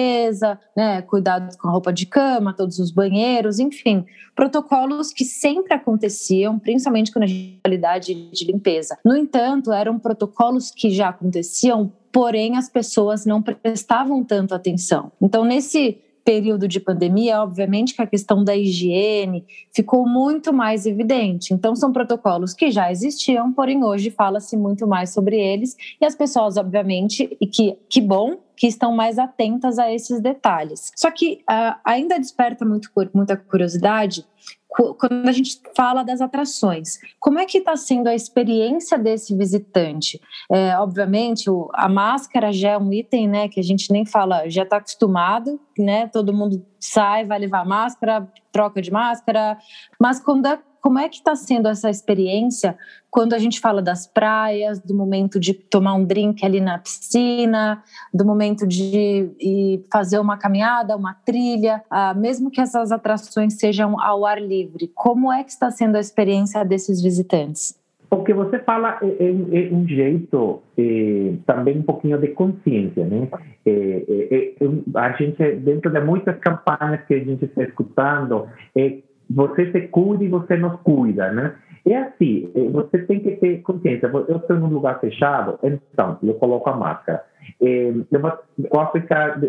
né, 0.76 1.02
cuidados 1.02 1.56
com 1.56 1.68
a 1.68 1.72
roupa 1.72 1.92
de 1.92 2.06
cama, 2.06 2.54
todos 2.54 2.80
os 2.80 2.92
banheiros, 2.92 3.60
enfim, 3.60 4.06
protocolos 4.36 5.12
que 5.12 5.26
sempre 5.26 5.74
aconteciam, 5.74 6.58
principalmente 6.58 7.12
quando 7.12 7.24
a 7.24 7.28
gente 7.28 7.60
qualidade 7.64 8.14
de 8.32 8.46
limpeza. 8.46 8.98
No 9.04 9.16
entanto, 9.16 9.72
eram 9.72 10.00
protocolos 10.00 10.72
que 10.72 10.90
já 10.90 11.10
aconteciam 11.10 11.92
porém 12.12 12.58
as 12.58 12.70
pessoas 12.70 13.26
não 13.26 13.42
prestavam 13.42 14.24
tanto 14.24 14.56
atenção. 14.56 15.12
Então, 15.22 15.44
nesse 15.46 16.00
período 16.30 16.68
de 16.68 16.80
pandemia, 16.80 17.42
obviamente 17.42 17.96
que 17.96 18.04
a 18.04 18.06
questão 18.06 18.44
da 18.44 18.56
higiene 18.56 19.44
ficou 19.74 20.08
muito 20.08 20.54
mais 20.54 20.86
evidente. 20.86 21.56
Então, 21.56 21.76
são 21.76 21.92
protocolos 21.92 22.54
que 22.54 22.70
já 22.70 22.92
existiam, 22.92 23.52
porém 23.52 23.84
hoje 23.84 24.12
fala-se 24.12 24.56
muito 24.56 24.86
mais 24.86 25.12
sobre 25.12 25.40
eles 25.40 25.76
e 26.00 26.06
as 26.06 26.14
pessoas, 26.14 26.56
obviamente, 26.56 27.36
e 27.42 27.48
que, 27.48 27.76
que 27.90 28.00
bom 28.00 28.38
que 28.56 28.68
estão 28.68 28.96
mais 28.96 29.18
atentas 29.18 29.80
a 29.80 29.92
esses 29.92 30.22
detalhes. 30.22 30.92
Só 30.96 31.10
que 31.10 31.42
uh, 31.50 31.80
ainda 31.84 32.20
desperta 32.20 32.64
muito, 32.64 32.92
muita 33.12 33.36
curiosidade 33.36 34.24
quando 34.70 35.28
a 35.28 35.32
gente 35.32 35.60
fala 35.76 36.04
das 36.04 36.22
atrações, 36.22 37.00
como 37.20 37.40
é 37.40 37.46
que 37.46 37.58
está 37.58 37.76
sendo 37.76 38.08
a 38.08 38.14
experiência 38.14 39.00
desse 39.00 39.36
visitante? 39.36 40.22
É, 40.50 40.78
obviamente, 40.78 41.50
o, 41.50 41.70
a 41.74 41.90
máscara 41.90 42.52
já 42.52 42.72
é 42.72 42.78
um 42.78 42.94
item, 42.94 43.28
né, 43.28 43.50
que 43.50 43.60
a 43.60 43.64
gente 43.64 43.92
nem 43.92 44.06
fala, 44.06 44.48
já 44.48 44.64
está 44.64 44.78
acostumado, 44.78 45.60
né? 45.78 46.08
Todo 46.08 46.34
mundo 46.34 46.64
sai, 46.80 47.26
vai 47.26 47.40
levar 47.40 47.66
máscara, 47.66 48.32
troca 48.52 48.82
de 48.82 48.92
máscara, 48.92 49.58
mas 50.00 50.20
quando 50.20 50.46
é 50.46 50.60
como 50.82 51.00
é 51.00 51.10
que 51.10 51.18
está 51.18 51.36
sendo 51.36 51.68
essa 51.68 51.90
experiência 51.90 52.78
quando 53.10 53.34
a 53.34 53.40
gente 53.40 53.60
fala 53.60 53.82
das 53.82 54.06
praias, 54.06 54.80
do 54.80 54.94
momento 54.94 55.40
de 55.40 55.54
tomar 55.54 55.94
um 55.96 56.06
drink 56.06 56.46
ali 56.46 56.62
na 56.62 56.78
piscina, 56.78 57.84
do 58.14 58.24
momento 58.24 58.68
de 58.68 59.82
fazer 59.92 60.20
uma 60.20 60.38
caminhada, 60.38 60.96
uma 60.96 61.14
trilha, 61.14 61.84
ah, 61.90 62.14
mesmo 62.14 62.52
que 62.52 62.62
essas 62.62 62.92
atrações 62.92 63.56
sejam 63.56 64.00
ao 64.00 64.26
ar 64.26 64.42
livre? 64.42 64.92
Como 64.94 65.32
é 65.32 65.44
que 65.44 65.52
está 65.52 65.72
sendo 65.72 65.96
a 65.96 66.00
experiência 66.00 66.64
desses 66.64 67.02
visitantes? 67.02 67.80
O 68.12 68.24
que 68.24 68.34
você 68.34 68.58
fala 68.60 68.98
é, 69.04 69.06
é, 69.06 69.68
é 69.70 69.74
um 69.74 69.88
jeito 69.88 70.62
é, 70.76 71.34
também 71.46 71.78
um 71.78 71.84
pouquinho 71.84 72.18
de 72.18 72.30
consciência, 72.30 73.06
né? 73.06 73.28
É, 73.64 73.72
é, 73.72 74.54
a 74.96 75.12
gente, 75.12 75.56
dentro 75.58 75.92
de 75.92 76.00
muitas 76.00 76.36
campanhas 76.40 77.06
que 77.08 77.14
a 77.14 77.20
gente 77.20 77.46
está 77.46 77.64
escutando, 77.64 78.48
é 78.76 78.98
você 79.30 79.72
se 79.72 79.82
cuida 79.90 80.24
e 80.24 80.28
você 80.28 80.58
nos 80.58 80.80
cuida, 80.82 81.32
né? 81.32 81.56
É 81.86 81.96
assim, 81.98 82.52
eh, 82.56 82.70
você 82.70 83.00
tem 83.00 83.20
que 83.20 83.32
ter 83.38 83.62
consciência. 83.62 84.08
Eu 84.28 84.38
estou 84.38 84.58
num 84.58 84.68
lugar 84.68 85.00
fechado, 85.00 85.60
então 85.64 86.18
eu 86.24 86.34
coloco 86.36 86.70
a 86.70 86.76
máscara. 86.76 87.24
Eh, 87.62 87.94
eu 88.12 88.20
vou 88.20 88.86
ficar 88.92 89.40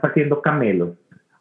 fazendo 0.00 0.36
camelos. 0.36 0.94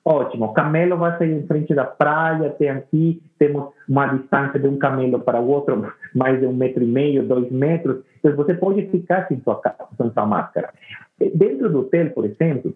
Ótimo, 0.07 0.53
camelo 0.53 0.97
vai 0.97 1.17
sair 1.17 1.33
em 1.33 1.47
frente 1.47 1.73
da 1.73 1.83
praia, 1.83 2.51
tem 2.51 2.69
aqui, 2.69 3.23
temos 3.39 3.69
uma 3.89 4.05
distância 4.05 4.59
de 4.59 4.67
um 4.67 4.77
camelo 4.77 5.19
para 5.19 5.41
o 5.41 5.47
outro, 5.47 5.91
mais 6.13 6.39
de 6.39 6.45
um 6.45 6.53
metro 6.53 6.83
e 6.83 6.85
meio, 6.85 7.27
dois 7.27 7.51
metros. 7.51 8.03
Então, 8.19 8.35
você 8.35 8.53
pode 8.53 8.85
ficar 8.89 9.27
sem 9.27 9.41
sua, 9.41 9.59
sem 9.97 10.11
sua 10.11 10.25
máscara. 10.27 10.69
Eh, 11.19 11.31
dentro 11.33 11.71
do 11.71 11.79
hotel, 11.79 12.11
por 12.11 12.23
exemplo, 12.23 12.71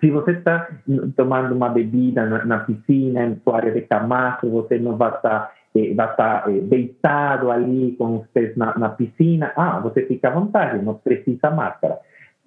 se 0.00 0.10
você 0.10 0.32
está 0.32 0.68
tomando 1.16 1.54
uma 1.54 1.68
bebida 1.68 2.24
na, 2.26 2.44
na 2.44 2.58
piscina, 2.60 3.24
em 3.24 3.40
sua 3.44 3.56
área 3.56 3.72
de 3.72 3.82
camastro, 3.82 4.50
você 4.50 4.78
não 4.78 4.96
vai 4.96 5.10
estar, 5.10 5.52
eh, 5.74 5.94
vai 5.94 6.10
estar 6.10 6.48
eh, 6.48 6.60
deitado 6.60 7.50
ali 7.50 7.94
com 7.98 8.18
os 8.18 8.26
pés 8.28 8.56
na, 8.56 8.76
na, 8.78 8.88
piscina, 8.88 9.52
ah, 9.56 9.78
você 9.80 10.06
fica 10.06 10.28
à 10.28 10.32
vontade, 10.32 10.82
não 10.84 10.94
precisa 10.94 11.50
máscara. 11.50 11.98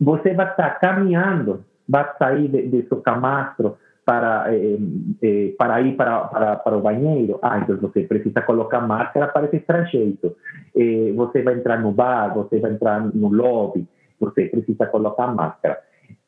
Você 0.02 0.34
vai 0.34 0.50
estar 0.50 0.80
caminhando, 0.80 1.64
vai 1.88 2.06
sair 2.18 2.48
de, 2.48 2.68
de 2.68 2.88
seu 2.88 3.02
camastro 3.02 3.78
para, 4.06 4.54
eh, 4.54 4.78
eh, 5.22 5.54
para 5.58 5.82
ir 5.82 5.96
para, 5.96 6.20
para, 6.26 6.56
para 6.58 6.78
o 6.78 6.82
banheiro, 6.82 7.40
ah, 7.42 7.60
então 7.60 7.78
você 7.78 8.02
precisa 8.04 8.42
colocar 8.42 8.82
máscara 8.82 9.28
para 9.28 9.46
esse 9.46 9.60
trajeto. 9.60 10.36
Eh, 10.76 11.14
você 11.16 11.42
vai 11.42 11.56
entrar 11.56 11.80
no 11.80 11.92
bar, 11.92 12.34
você 12.34 12.60
vai 12.60 12.72
entrar 12.72 13.00
no 13.00 13.30
lobby, 13.30 13.88
você 14.20 14.46
precisa 14.46 14.86
colocar 14.88 15.28
máscara. 15.28 15.80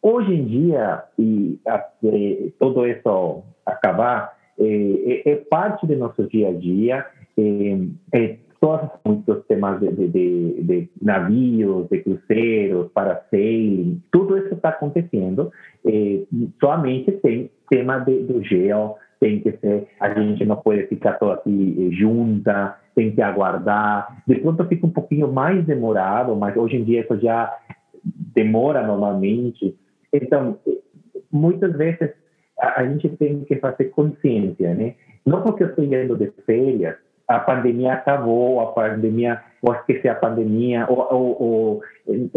Hoje 0.07 0.35
em 0.35 0.45
dia, 0.45 1.03
e 1.17 1.59
é, 1.65 2.49
todo 2.59 2.85
isso 2.85 3.41
acabar, 3.65 4.37
é, 4.59 5.31
é, 5.31 5.35
parte 5.49 5.87
do 5.87 5.95
nosso 5.95 6.27
dia 6.27 6.49
a 6.49 6.53
dia, 6.53 7.03
é, 7.35 7.77
é 8.13 8.37
todos 8.61 8.87
muitos 9.03 9.43
temas 9.47 9.79
de, 9.79 9.91
de, 9.91 10.07
de, 10.09 10.61
de, 10.61 10.89
navios, 11.01 11.89
de 11.89 12.03
cruzeiros, 12.03 12.91
para 12.91 13.25
sailing, 13.31 13.99
tudo 14.11 14.37
isso 14.37 14.53
está 14.53 14.69
acontecendo. 14.69 15.51
É, 15.83 16.21
somente 16.59 17.11
tem 17.13 17.49
tema 17.67 17.97
de, 17.97 18.25
do 18.25 18.43
gel, 18.43 18.99
tem 19.19 19.39
que 19.39 19.53
ser, 19.53 19.87
a 19.99 20.13
gente 20.13 20.45
não 20.45 20.57
pode 20.57 20.85
ficar 20.85 21.13
todo 21.13 21.31
aqui 21.31 21.89
junta, 21.93 22.77
tem 22.93 23.11
que 23.11 23.23
aguardar. 23.23 24.21
De 24.27 24.35
pronto 24.35 24.65
fica 24.65 24.85
um 24.85 24.91
pouquinho 24.91 25.33
mais 25.33 25.65
demorado, 25.65 26.35
mas 26.35 26.55
hoje 26.55 26.75
em 26.75 26.83
dia 26.83 27.01
isso 27.01 27.17
já 27.19 27.51
demora 28.35 28.85
normalmente. 28.85 29.75
Então, 30.17 30.57
muitas 31.31 31.75
vezes 31.75 32.11
a, 32.59 32.81
a 32.81 32.87
gente 32.87 33.09
tem 33.09 33.43
que 33.45 33.55
fazer 33.57 33.85
consciência, 33.85 34.73
né? 34.73 34.95
Não 35.25 35.41
porque 35.41 35.63
eu 35.63 35.69
estou 35.69 35.83
indo 35.83 36.15
de 36.15 36.31
férias, 36.45 36.95
a 37.27 37.39
pandemia 37.39 37.93
acabou, 37.93 38.61
a 38.61 38.67
pandemia, 38.67 39.41
ou 39.61 39.73
esqueci 39.73 40.07
a 40.07 40.15
pandemia, 40.15 40.85
ou, 40.87 41.07
ou, 41.11 41.41
ou 41.41 41.81
em, 42.07 42.29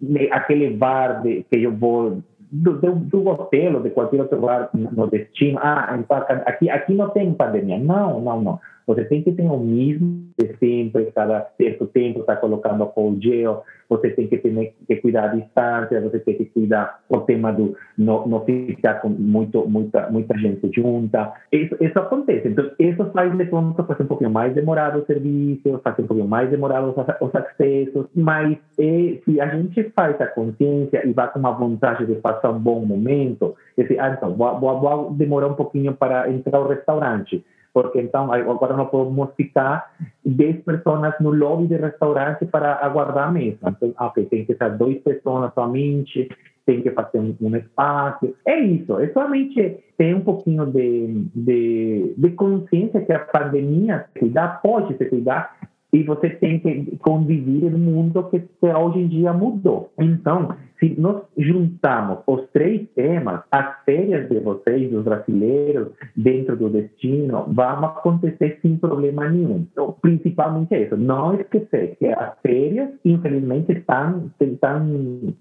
em, 0.00 0.28
aquele 0.30 0.70
bar 0.70 1.22
de, 1.22 1.44
que 1.50 1.62
eu 1.62 1.72
vou 1.72 2.22
do, 2.50 2.74
do, 2.74 2.94
do 2.94 3.28
hotel 3.28 3.74
ou 3.74 3.82
de 3.82 3.90
qualquer 3.90 4.20
outro 4.20 4.40
lugar 4.40 4.70
no 4.72 5.06
destino, 5.08 5.58
ah, 5.60 5.98
aqui, 6.46 6.70
aqui 6.70 6.94
não 6.94 7.10
tem 7.10 7.34
pandemia. 7.34 7.78
Não, 7.78 8.20
não, 8.20 8.40
não. 8.40 8.60
Você 8.88 9.04
tem 9.04 9.22
que 9.22 9.32
ter 9.32 9.42
o 9.42 9.58
mesmo 9.58 10.28
sempre, 10.58 11.12
cada 11.14 11.46
certo 11.58 11.86
tempo 11.88 12.20
está 12.20 12.34
colocando 12.36 12.90
o 12.96 13.16
gel, 13.20 13.62
você 13.86 14.08
tem 14.08 14.26
que 14.28 14.38
ter 14.38 14.74
que 14.86 14.96
cuidar 14.96 15.26
da 15.26 15.34
distância, 15.34 16.00
você 16.00 16.18
tem 16.20 16.38
que 16.38 16.46
cuidar 16.46 17.00
o 17.06 17.18
tema 17.18 17.52
do 17.52 17.76
não, 17.98 18.26
não 18.26 18.42
ficar 18.46 18.94
com 19.02 19.10
muito, 19.10 19.68
muita, 19.68 20.08
muita 20.10 20.38
gente 20.38 20.70
junta. 20.74 21.34
Isso, 21.52 21.76
isso 21.78 21.98
acontece. 21.98 22.48
Então, 22.48 22.70
isso 22.78 23.04
faz 23.12 23.36
de 23.36 23.44
conta 23.46 23.84
fazer 23.84 24.04
um 24.04 24.06
pouquinho 24.06 24.30
mais 24.30 24.54
demorado 24.54 25.00
o 25.00 25.04
serviço, 25.04 25.80
fazer 25.84 26.02
um 26.02 26.06
pouquinho 26.06 26.28
mais 26.28 26.48
demorado 26.48 26.88
os, 26.88 27.28
os 27.28 27.34
acessos, 27.34 28.06
mas 28.14 28.56
é, 28.78 29.18
se 29.22 29.38
a 29.38 29.48
gente 29.48 29.82
faz 29.94 30.18
a 30.18 30.28
consciência 30.28 31.06
e 31.06 31.12
vai 31.12 31.30
com 31.30 31.40
uma 31.40 31.52
vontade 31.52 32.06
de 32.06 32.14
passar 32.14 32.52
um 32.52 32.58
bom 32.58 32.86
momento, 32.86 33.54
esse, 33.76 33.98
ah, 33.98 34.14
então, 34.16 34.34
vou, 34.34 34.58
vou, 34.58 34.80
vou 34.80 35.10
demorar 35.10 35.48
um 35.48 35.54
pouquinho 35.54 35.92
para 35.92 36.30
entrar 36.32 36.56
ao 36.56 36.68
restaurante 36.68 37.44
porque 37.82 38.00
então 38.00 38.32
agora 38.32 38.76
não 38.76 38.86
podemos 38.86 39.32
ficar 39.36 39.92
10 40.26 40.64
pessoas 40.64 41.14
no 41.20 41.30
lobby 41.30 41.68
do 41.68 41.76
restaurante 41.76 42.44
para 42.44 42.74
aguardar 42.84 43.28
a 43.28 43.30
mesa. 43.30 43.58
Então, 43.68 43.94
ok, 44.00 44.24
tem 44.26 44.44
que 44.44 44.50
estar 44.50 44.70
duas 44.70 44.98
pessoas 44.98 45.54
somente, 45.54 46.28
tem 46.66 46.82
que 46.82 46.90
fazer 46.90 47.20
um, 47.20 47.36
um, 47.40 47.54
espaço. 47.54 48.34
É 48.44 48.58
isso, 48.58 48.98
é 48.98 49.12
somente 49.12 49.78
ter 49.96 50.12
um 50.12 50.22
pouquinho 50.22 50.66
de, 50.66 51.24
de, 51.32 52.14
de 52.18 52.30
consciência 52.32 53.00
que 53.00 53.12
a 53.12 53.20
pandemia 53.20 54.06
cuidar, 54.18 54.60
pode 54.60 54.96
se 54.96 55.04
cuidar, 55.04 55.56
e 55.92 56.02
você 56.02 56.30
tem 56.30 56.58
que 56.60 56.96
conviver 56.98 57.70
no 57.70 57.78
mundo 57.78 58.28
que 58.30 58.42
hoje 58.66 58.98
em 59.00 59.08
dia 59.08 59.32
mudou. 59.32 59.90
Então, 59.98 60.54
se 60.78 60.94
nós 60.98 61.22
juntamos 61.36 62.18
os 62.26 62.46
três 62.52 62.86
temas, 62.94 63.40
as 63.50 63.82
férias 63.84 64.28
de 64.28 64.38
vocês, 64.38 64.90
dos 64.90 65.02
brasileiros, 65.02 65.88
dentro 66.16 66.56
do 66.56 66.68
destino, 66.68 67.46
vão 67.48 67.84
acontecer 67.84 68.58
sem 68.62 68.76
problema 68.76 69.28
nenhum. 69.28 69.66
Então, 69.72 69.96
principalmente 70.00 70.76
isso. 70.76 70.96
Não 70.96 71.34
esquecer 71.34 71.96
que 71.98 72.06
as 72.06 72.38
férias, 72.40 72.90
infelizmente, 73.04 73.72
estão, 73.72 74.30
estão 74.40 74.84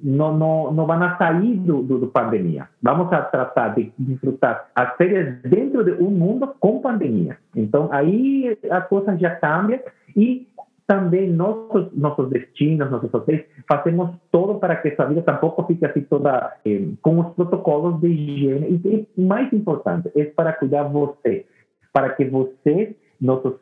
não, 0.01 0.37
não, 0.37 0.73
não 0.73 0.87
vão 0.87 1.17
sair 1.17 1.55
do, 1.57 1.83
do, 1.83 1.99
do 1.99 2.07
pandemia. 2.07 2.67
Vamos 2.81 3.09
tratar 3.09 3.75
de 3.75 3.91
desfrutar 3.99 4.69
as 4.75 4.95
férias 4.95 5.39
dentro 5.43 5.83
de 5.83 5.91
um 6.03 6.09
mundo 6.09 6.55
com 6.59 6.81
pandemia. 6.81 7.37
Então, 7.55 7.89
aí 7.91 8.57
a 8.71 8.81
coisa 8.81 9.15
já 9.17 9.35
cambia 9.35 9.83
e 10.17 10.47
também 10.87 11.29
nossos, 11.29 11.93
nossos 11.93 12.29
destinos, 12.29 12.89
nossos 12.89 13.13
hotéis, 13.13 13.43
fazemos 13.67 14.15
todo 14.31 14.57
para 14.57 14.77
que 14.77 14.87
essa 14.87 15.05
vida 15.05 15.21
tampouco 15.21 15.65
fique 15.65 15.85
assim 15.85 16.01
toda 16.01 16.55
eh, 16.65 16.87
os 17.05 17.35
protocolos 17.35 17.99
de 17.99 18.07
higiene. 18.07 18.81
E, 18.83 19.07
e 19.17 19.21
mais 19.21 19.51
importante, 19.51 20.09
é 20.15 20.23
para 20.23 20.53
cuidar 20.53 20.83
você, 20.83 21.45
para 21.91 22.11
que 22.11 22.23
você 22.25 22.95
nossos, 23.19 23.53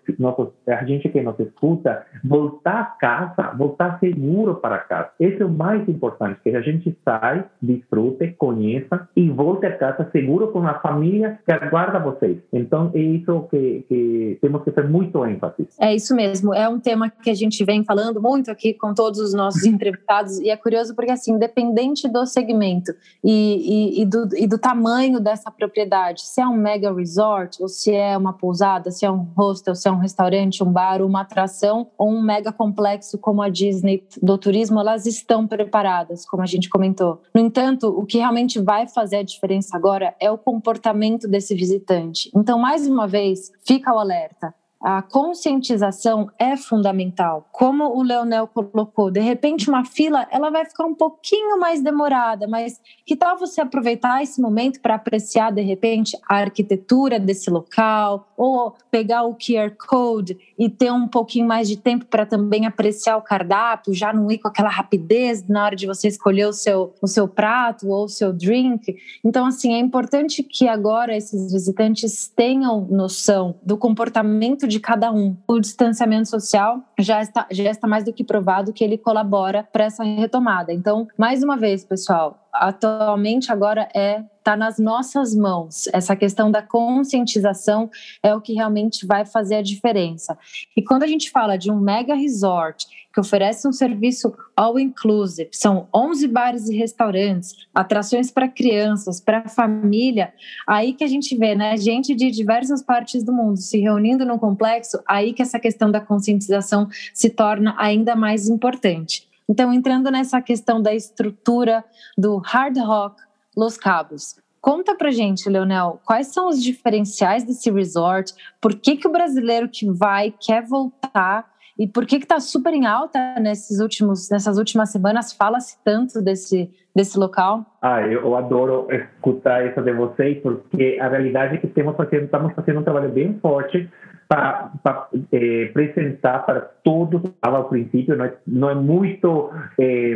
a 0.67 0.83
gente 0.85 1.09
que 1.09 1.21
nos 1.21 1.39
escuta, 1.39 2.05
voltar 2.23 2.81
a 2.81 2.85
casa, 2.85 3.53
voltar 3.57 3.99
seguro 3.99 4.55
para 4.55 4.79
casa. 4.79 5.09
Esse 5.19 5.41
é 5.41 5.45
o 5.45 5.49
mais 5.49 5.87
importante, 5.87 6.39
que 6.43 6.55
a 6.55 6.61
gente 6.61 6.95
sai, 7.03 7.45
desfrute, 7.61 8.35
conheça 8.37 9.07
e 9.15 9.29
volte 9.29 9.65
a 9.65 9.77
casa 9.77 10.09
seguro 10.11 10.49
com 10.49 10.65
a 10.67 10.79
família 10.79 11.39
que 11.45 11.51
aguarda 11.51 11.99
vocês. 11.99 12.37
Então, 12.51 12.91
é 12.93 12.99
isso 12.99 13.47
que, 13.49 13.85
que 13.87 14.37
temos 14.41 14.63
que 14.63 14.71
ter 14.71 14.87
muito 14.87 15.25
ênfase. 15.25 15.67
É 15.79 15.93
isso 15.93 16.15
mesmo. 16.15 16.53
É 16.53 16.67
um 16.67 16.79
tema 16.79 17.09
que 17.09 17.29
a 17.29 17.33
gente 17.33 17.63
vem 17.63 17.83
falando 17.83 18.21
muito 18.21 18.51
aqui 18.51 18.73
com 18.73 18.93
todos 18.93 19.19
os 19.19 19.33
nossos 19.33 19.63
entrevistados 19.65 20.39
e 20.39 20.49
é 20.49 20.57
curioso 20.57 20.95
porque, 20.95 21.11
assim, 21.11 21.33
independente 21.33 22.07
do 22.07 22.25
segmento 22.25 22.93
e, 23.23 23.99
e, 23.99 24.01
e, 24.01 24.05
do, 24.05 24.27
e 24.35 24.47
do 24.47 24.57
tamanho 24.57 25.19
dessa 25.19 25.51
propriedade, 25.51 26.21
se 26.21 26.41
é 26.41 26.47
um 26.47 26.55
mega 26.55 26.93
resort 26.93 27.61
ou 27.61 27.67
se 27.67 27.93
é 27.93 28.17
uma 28.17 28.33
pousada, 28.33 28.91
se 28.91 29.05
é 29.05 29.11
um 29.11 29.25
hostel, 29.47 29.75
se 29.75 29.87
é 29.87 29.91
um 29.91 29.97
restaurante, 29.97 30.63
um 30.63 30.71
bar, 30.71 31.01
uma 31.01 31.21
atração 31.21 31.87
ou 31.97 32.09
um 32.09 32.21
mega 32.21 32.51
complexo 32.51 33.17
como 33.17 33.41
a 33.41 33.49
Disney 33.49 34.03
do 34.21 34.37
turismo, 34.37 34.79
elas 34.79 35.05
estão 35.05 35.47
preparadas, 35.47 36.25
como 36.25 36.43
a 36.43 36.45
gente 36.45 36.69
comentou. 36.69 37.21
No 37.33 37.41
entanto, 37.41 37.87
o 37.87 38.05
que 38.05 38.17
realmente 38.17 38.59
vai 38.59 38.87
fazer 38.87 39.17
a 39.17 39.23
diferença 39.23 39.75
agora 39.75 40.15
é 40.19 40.29
o 40.31 40.37
comportamento 40.37 41.27
desse 41.27 41.55
visitante. 41.55 42.29
Então, 42.35 42.59
mais 42.59 42.87
uma 42.87 43.07
vez, 43.07 43.51
fica 43.65 43.93
o 43.93 43.99
alerta 43.99 44.53
a 44.81 45.01
conscientização 45.01 46.29
é 46.37 46.55
fundamental. 46.55 47.47
Como 47.51 47.85
o 47.97 48.03
Leonel 48.03 48.47
colocou, 48.47 49.09
de 49.09 49.19
repente 49.19 49.69
uma 49.69 49.85
fila 49.85 50.27
ela 50.29 50.49
vai 50.49 50.65
ficar 50.65 50.85
um 50.85 50.93
pouquinho 50.93 51.59
mais 51.59 51.81
demorada, 51.81 52.47
mas 52.47 52.79
que 53.05 53.15
tal 53.15 53.37
você 53.37 53.61
aproveitar 53.61 54.21
esse 54.21 54.41
momento 54.41 54.81
para 54.81 54.95
apreciar 54.95 55.51
de 55.51 55.61
repente 55.61 56.17
a 56.29 56.37
arquitetura 56.37 57.19
desse 57.19 57.49
local 57.49 58.27
ou 58.37 58.75
pegar 58.91 59.23
o 59.23 59.35
QR 59.35 59.71
Code 59.87 60.37
e 60.57 60.69
ter 60.69 60.91
um 60.91 61.07
pouquinho 61.07 61.47
mais 61.47 61.67
de 61.67 61.77
tempo 61.77 62.05
para 62.05 62.25
também 62.25 62.65
apreciar 62.65 63.17
o 63.17 63.21
cardápio, 63.21 63.93
já 63.93 64.13
não 64.13 64.29
ir 64.31 64.37
com 64.37 64.47
aquela 64.47 64.69
rapidez 64.69 65.47
na 65.47 65.65
hora 65.65 65.75
de 65.75 65.87
você 65.87 66.07
escolher 66.07 66.47
o 66.47 66.53
seu, 66.53 66.93
o 67.01 67.07
seu 67.07 67.27
prato 67.27 67.89
ou 67.89 68.05
o 68.05 68.09
seu 68.09 68.31
drink. 68.31 68.95
Então, 69.23 69.45
assim, 69.45 69.73
é 69.73 69.79
importante 69.79 70.43
que 70.43 70.67
agora 70.67 71.15
esses 71.15 71.51
visitantes 71.51 72.27
tenham 72.27 72.81
noção 72.89 73.55
do 73.63 73.77
comportamento 73.77 74.64
de 74.67 74.79
cada 74.79 75.11
um. 75.11 75.35
O 75.47 75.59
distanciamento 75.59 76.29
social 76.29 76.81
já 76.99 77.21
está, 77.21 77.47
já 77.51 77.69
está 77.69 77.87
mais 77.87 78.03
do 78.03 78.13
que 78.13 78.23
provado 78.23 78.73
que 78.73 78.83
ele 78.83 78.97
colabora 78.97 79.67
para 79.71 79.85
essa 79.85 80.03
retomada. 80.03 80.73
Então, 80.73 81.07
mais 81.17 81.43
uma 81.43 81.57
vez, 81.57 81.83
pessoal, 81.83 82.39
atualmente 82.51 83.51
agora 83.51 83.87
é 83.93 84.23
está 84.45 84.55
nas 84.55 84.77
nossas 84.77 85.33
mãos. 85.33 85.87
Essa 85.91 86.15
questão 86.15 86.51
da 86.51 86.61
conscientização 86.61 87.89
é 88.21 88.35
o 88.35 88.39
que 88.39 88.53
realmente 88.53 89.03
vai 89.03 89.25
fazer 89.25 89.55
a 89.55 89.61
diferença. 89.63 90.37
E 90.77 90.83
quando 90.83 91.01
a 91.01 91.07
gente 91.07 91.31
fala 91.31 91.57
de 91.57 91.71
um 91.71 91.79
mega 91.79 92.13
resort 92.13 92.85
que 93.15 93.21
oferece 93.21 93.65
um 93.65 93.71
serviço 93.71 94.35
all 94.57 94.77
inclusive, 94.77 95.49
são 95.53 95.87
11 95.95 96.27
bares 96.27 96.67
e 96.67 96.75
restaurantes, 96.75 97.55
atrações 97.73 98.29
para 98.29 98.49
crianças, 98.49 99.21
para 99.21 99.47
família, 99.47 100.33
aí 100.67 100.91
que 100.91 101.01
a 101.01 101.07
gente 101.07 101.33
vê, 101.37 101.55
né, 101.55 101.77
gente 101.77 102.13
de 102.13 102.29
diversas 102.29 102.83
partes 102.83 103.23
do 103.23 103.31
mundo 103.31 103.55
se 103.55 103.79
reunindo 103.79 104.25
no 104.25 104.37
complexo, 104.37 104.99
aí 105.07 105.31
que 105.31 105.41
essa 105.41 105.57
questão 105.57 105.89
da 105.89 106.01
conscientização 106.01 106.89
se 107.13 107.29
torna 107.29 107.73
ainda 107.77 108.17
mais 108.17 108.49
importante. 108.49 109.29
Então, 109.47 109.71
entrando 109.71 110.11
nessa 110.11 110.41
questão 110.41 110.81
da 110.81 110.93
estrutura 110.93 111.85
do 112.17 112.39
hard 112.39 112.77
rock 112.79 113.21
Los 113.55 113.77
Cabos, 113.77 114.35
conta 114.65 114.95
pra 114.95 115.11
gente, 115.11 115.47
Leonel, 115.47 116.01
quais 116.03 116.33
são 116.33 116.47
os 116.47 116.59
diferenciais 116.59 117.43
desse 117.43 117.69
resort? 117.69 118.33
Por 118.59 118.73
que, 118.73 118.97
que 118.97 119.07
o 119.07 119.11
brasileiro 119.11 119.69
que 119.69 119.87
vai 119.87 120.33
quer 120.41 120.63
voltar? 120.65 121.45
E 121.77 121.87
por 121.87 122.03
que 122.03 122.15
está 122.15 122.39
super 122.39 122.73
em 122.73 122.87
alta 122.87 123.39
nesses 123.39 123.79
últimos, 123.79 124.27
nessas 124.31 124.57
últimas 124.57 124.89
semanas? 124.89 125.33
Fala-se 125.33 125.77
tanto 125.83 126.19
desse, 126.19 126.71
desse 126.95 127.19
local? 127.19 127.63
Ah, 127.79 128.01
eu 128.07 128.35
adoro 128.35 128.87
escutar 128.89 129.67
isso 129.67 129.79
de 129.83 129.91
vocês, 129.91 130.41
porque 130.41 130.97
a 130.99 131.09
realidade 131.09 131.55
é 131.55 131.57
que 131.59 131.67
temos 131.67 131.95
fazendo, 131.95 132.23
estamos 132.23 132.51
fazendo 132.55 132.79
um 132.79 132.83
trabalho 132.83 133.11
bem 133.11 133.37
forte 133.39 133.87
para, 134.27 134.71
para 134.83 135.07
eh, 135.31 135.67
apresentar 135.69 136.45
para 136.45 136.61
todos, 136.61 137.21
ao 137.41 137.69
princípio, 137.69 138.15
não 138.15 138.25
é, 138.25 138.33
não 138.47 138.69
é 138.69 138.75
muito 138.75 139.51
eh, 139.79 140.15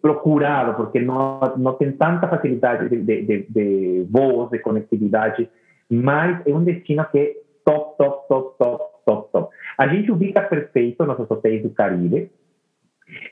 procurado, 0.00 0.74
porque 0.74 1.00
não, 1.00 1.40
não 1.56 1.74
tem 1.74 1.92
tanta 1.92 2.28
facilidade 2.28 2.88
de, 2.88 3.02
de, 3.02 3.22
de, 3.22 3.46
de 3.48 4.06
voos, 4.10 4.50
de 4.50 4.58
conectividade, 4.58 5.48
mas 5.90 6.40
é 6.46 6.54
um 6.54 6.64
destino 6.64 7.04
que 7.10 7.18
é 7.18 7.36
top, 7.64 7.98
top, 7.98 8.28
top, 8.28 8.58
top, 8.58 8.84
top, 9.04 9.32
top. 9.32 9.54
A 9.76 9.86
gente 9.88 10.10
ubica 10.10 10.40
perfeito 10.42 11.04
nossos 11.04 11.30
hotéis 11.30 11.62
do 11.62 11.70
Caribe, 11.70 12.30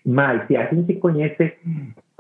mas 0.05 0.47
se 0.47 0.57
a 0.57 0.67
gente 0.67 0.95
conhece... 0.95 1.55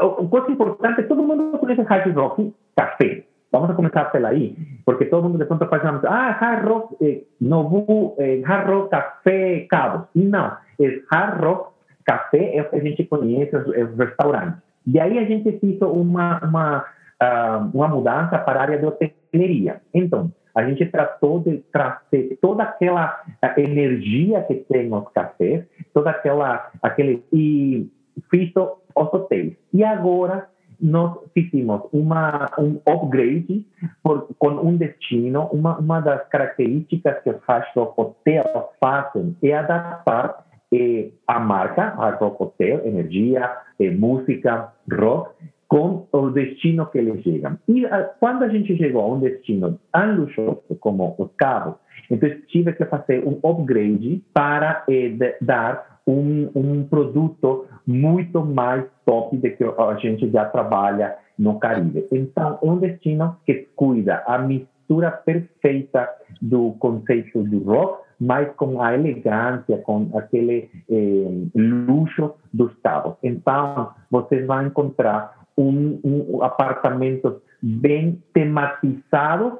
Uma 0.00 0.28
coisa 0.28 0.50
importante, 0.52 1.02
todo 1.02 1.25
mundo 1.25 1.58
conhece 1.58 1.82
Hard 1.82 2.14
Rock 2.14 2.54
Café, 2.76 3.25
Vamos 3.50 3.70
a 3.70 3.74
comenzar 3.74 4.12
por 4.12 4.24
ahí, 4.26 4.56
porque 4.84 5.06
todo 5.06 5.20
el 5.20 5.24
mundo 5.24 5.38
de 5.38 5.46
pronto 5.46 5.70
pasa, 5.70 6.00
ah, 6.06 6.36
hard 6.38 6.64
rock, 6.66 6.96
eh, 7.00 7.24
Nobu, 7.40 8.14
eh, 8.18 8.42
hard 8.44 8.68
rock, 8.68 8.90
café, 8.90 9.66
cabos. 9.68 10.02
No, 10.14 10.52
es 10.76 11.02
hard 11.11 11.40
rock, 11.40 11.72
café, 12.04 12.58
es 12.58 12.66
que 12.66 12.76
a 12.76 12.80
gente 12.80 13.08
conhece, 13.08 13.56
es 13.74 13.96
restaurante. 13.96 14.61
De 14.84 15.00
ahí 15.00 15.18
a 15.18 15.24
gente 15.24 15.58
fez 15.58 15.80
uma, 15.82 16.40
uma, 16.42 16.84
uh, 17.22 17.70
uma 17.74 17.88
mudança 17.88 18.38
para 18.38 18.61
a 18.61 18.62
área 18.62 18.78
de 18.78 18.87
hoteleria. 18.87 19.80
Então, 19.92 20.30
a 20.54 20.64
gente 20.64 20.87
tratou 20.87 21.40
de 21.40 21.58
trazer 21.72 22.38
toda 22.40 22.62
aquela 22.64 23.22
energia 23.56 24.42
que 24.42 24.54
tem 24.54 24.92
os 24.92 25.08
cafés, 25.12 25.64
toda 25.94 26.11
aquela, 26.11 26.70
aquele, 26.82 27.22
e 27.32 27.88
fiz 28.30 28.50
os 28.56 29.14
hotéis. 29.14 29.54
E 29.72 29.84
agora, 29.84 30.48
nós 30.80 31.18
fizemos 31.34 31.82
uma, 31.92 32.50
um 32.58 32.80
upgrade 32.86 33.66
por, 34.02 34.28
com 34.38 34.50
um 34.50 34.76
destino. 34.76 35.48
Uma, 35.52 35.78
uma 35.78 36.00
das 36.00 36.26
características 36.28 37.22
que 37.22 37.30
os 37.30 37.42
Hashrock 37.46 38.00
Hotel 38.00 38.72
fazem 38.80 39.36
é 39.42 39.54
adaptar 39.54 40.44
eh, 40.72 41.10
a 41.26 41.40
marca, 41.40 41.82
a 41.82 42.10
Rock 42.10 42.42
Hotel, 42.42 42.86
energia, 42.86 43.50
eh, 43.80 43.90
música, 43.90 44.72
rock, 44.90 45.30
com 45.66 46.06
o 46.12 46.30
destino 46.30 46.86
que 46.86 46.98
eles 46.98 47.22
chegam. 47.22 47.58
E 47.68 47.86
quando 48.20 48.42
a 48.44 48.48
gente 48.48 48.76
chegou 48.76 49.02
a 49.02 49.14
um 49.14 49.20
destino 49.20 49.78
tão 49.92 50.16
luxuoso 50.16 50.62
como 50.80 51.14
os 51.18 51.30
Cabos, 51.36 51.74
então 52.10 52.28
tive 52.46 52.72
que 52.72 52.84
fazer 52.86 53.22
um 53.26 53.38
upgrade 53.46 54.22
para 54.32 54.84
eh, 54.88 55.36
dar 55.40 56.00
um, 56.06 56.50
um 56.54 56.84
produto 56.84 57.66
muito 57.88 58.44
mais 58.44 58.85
top 59.07 59.35
do 59.35 59.51
que 59.51 59.64
a 59.64 59.94
gente 59.94 60.31
já 60.31 60.44
trabalha 60.44 61.16
no 61.38 61.59
Caribe. 61.59 62.07
Então, 62.12 62.59
é 62.62 62.66
um 62.66 62.77
destino 62.77 63.35
que 63.46 63.66
cuida 63.74 64.22
a 64.27 64.37
mistura 64.37 65.11
perfeita 65.11 66.07
do 66.42 66.72
conceito 66.79 67.42
do 67.44 67.64
rock, 67.64 68.03
mas 68.20 68.55
com 68.57 68.83
a 68.83 68.92
elegância, 68.92 69.79
com 69.79 70.11
aquele 70.14 70.68
eh, 70.90 71.48
luxo 71.55 72.35
dos 72.53 72.74
cabos. 72.83 73.14
Então, 73.22 73.90
vocês 74.11 74.46
vão 74.46 74.66
encontrar 74.66 75.46
um, 75.57 75.98
um 76.05 76.42
apartamentos 76.42 77.37
bem 77.62 78.22
tematizados 78.35 79.55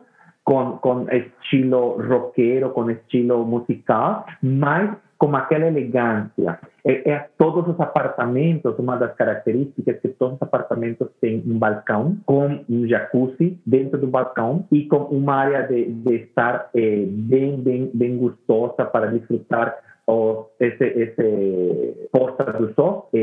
com, 0.45 0.77
com 0.79 1.07
estilo 1.11 1.97
rockero, 2.07 2.71
com 2.71 2.91
estilo 2.91 3.45
musical, 3.47 4.27
mas 4.43 4.91
com 5.18 5.35
aquela 5.35 5.66
elegância. 5.66 6.61
É, 6.85 7.11
é, 7.11 7.28
todos 7.37 7.68
os 7.68 7.81
apartamentos, 7.81 8.78
uma 8.78 8.96
das 8.96 9.14
características 9.16 10.00
que 10.00 10.09
todos 10.09 10.37
os 10.37 10.42
apartamentos 10.42 11.09
têm 11.20 11.42
um 11.44 11.59
balcão 11.59 12.16
com 12.24 12.64
um 12.70 12.87
jacuzzi 12.87 13.59
dentro 13.66 13.98
do 13.98 14.07
balcão 14.07 14.64
e 14.70 14.87
com 14.87 14.98
uma 14.98 15.35
área 15.35 15.66
de, 15.66 15.92
de 15.92 16.14
estar 16.14 16.70
é, 16.74 17.04
bem, 17.07 17.61
bem, 17.61 17.90
bem 17.92 18.16
gostosa 18.16 18.85
para 18.85 19.07
desfrutar 19.09 19.76
o, 20.07 20.46
esse, 20.61 20.85
esse 20.85 22.09
Porta 22.12 22.44
do 22.52 22.72
Sol 22.74 23.11
é, 23.12 23.18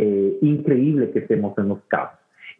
que 1.13 1.21
temos 1.21 1.55
nos 1.57 1.79
casos. 1.89 2.19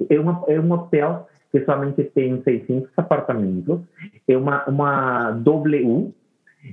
É, 0.09 0.19
uma, 0.19 0.43
é 0.47 0.59
um 0.59 0.71
hotel 0.71 1.27
que 1.51 1.63
somente 1.63 2.03
tem 2.05 2.41
600 2.41 2.89
apartamentos, 2.97 3.79
é 4.27 4.35
uma, 4.35 4.65
uma 4.65 5.31
W, 5.31 6.13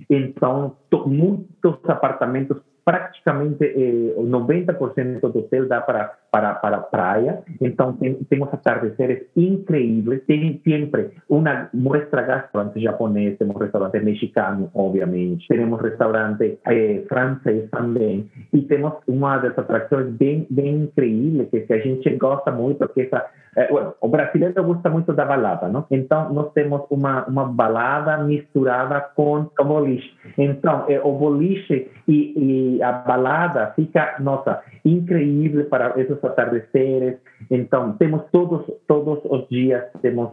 então 0.08 0.76
muitos 1.06 1.78
apartamentos 1.88 2.58
praticamente 2.84 3.64
eh, 3.64 4.14
90% 4.18 5.20
do 5.20 5.38
hotel 5.38 5.68
dá 5.68 5.80
para, 5.80 6.14
para, 6.30 6.54
para 6.54 6.76
a 6.76 6.80
praia, 6.80 7.42
então 7.60 7.92
tem, 7.94 8.14
temos 8.28 8.52
atardeceres 8.52 9.26
incríveis, 9.36 10.22
tem 10.26 10.60
sempre 10.64 11.10
uma 11.28 11.68
muestra 11.72 12.22
gastronômica 12.22 12.80
japonesa, 12.80 13.36
temos 13.38 13.60
restaurante 13.60 14.00
mexicano, 14.00 14.70
obviamente, 14.74 15.46
temos 15.48 15.80
restaurante 15.80 16.58
eh, 16.66 17.02
francês 17.08 17.70
também, 17.70 18.28
e 18.52 18.62
temos 18.62 18.94
uma 19.06 19.38
das 19.38 19.56
atrações 19.58 20.08
bem, 20.14 20.46
bem 20.50 20.82
incríveis, 20.82 21.48
que, 21.50 21.60
que 21.60 21.72
a 21.72 21.78
gente 21.78 22.08
gosta 22.16 22.50
muito, 22.50 22.86
que 22.88 23.02
essa 23.02 23.26
é, 23.54 23.68
o 24.00 24.08
brasileiro 24.08 24.64
gosta 24.64 24.88
muito 24.88 25.12
da 25.12 25.26
balada, 25.26 25.68
não? 25.68 25.84
Então, 25.90 26.32
nós 26.32 26.50
temos 26.54 26.82
uma, 26.88 27.26
uma 27.26 27.44
balada 27.44 28.16
misturada 28.24 28.98
com 29.14 29.46
o 29.58 29.64
boliche. 29.64 30.10
Então, 30.38 30.86
é, 30.88 30.98
o 31.00 31.12
boliche 31.12 31.90
e, 32.08 32.32
e, 32.34 32.71
a 32.80 32.92
balada 32.92 33.72
fica, 33.74 34.16
nossa, 34.20 34.62
incrível 34.84 35.64
para 35.66 36.00
esses 36.00 36.22
atardeceres. 36.24 37.18
Então, 37.50 37.92
temos 37.94 38.22
todos, 38.30 38.64
todos 38.86 39.18
os 39.24 39.48
dias, 39.48 39.84
temos 40.00 40.30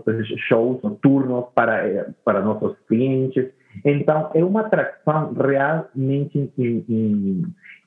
shows 0.47 0.82
noturnos 0.84 1.45
para, 1.56 1.88
é, 1.88 2.06
para 2.23 2.41
nossos 2.41 2.78
clientes. 2.88 3.47
Então, 3.84 4.30
é 4.34 4.43
uma 4.43 4.62
atração 4.62 5.34
realmente 5.34 6.52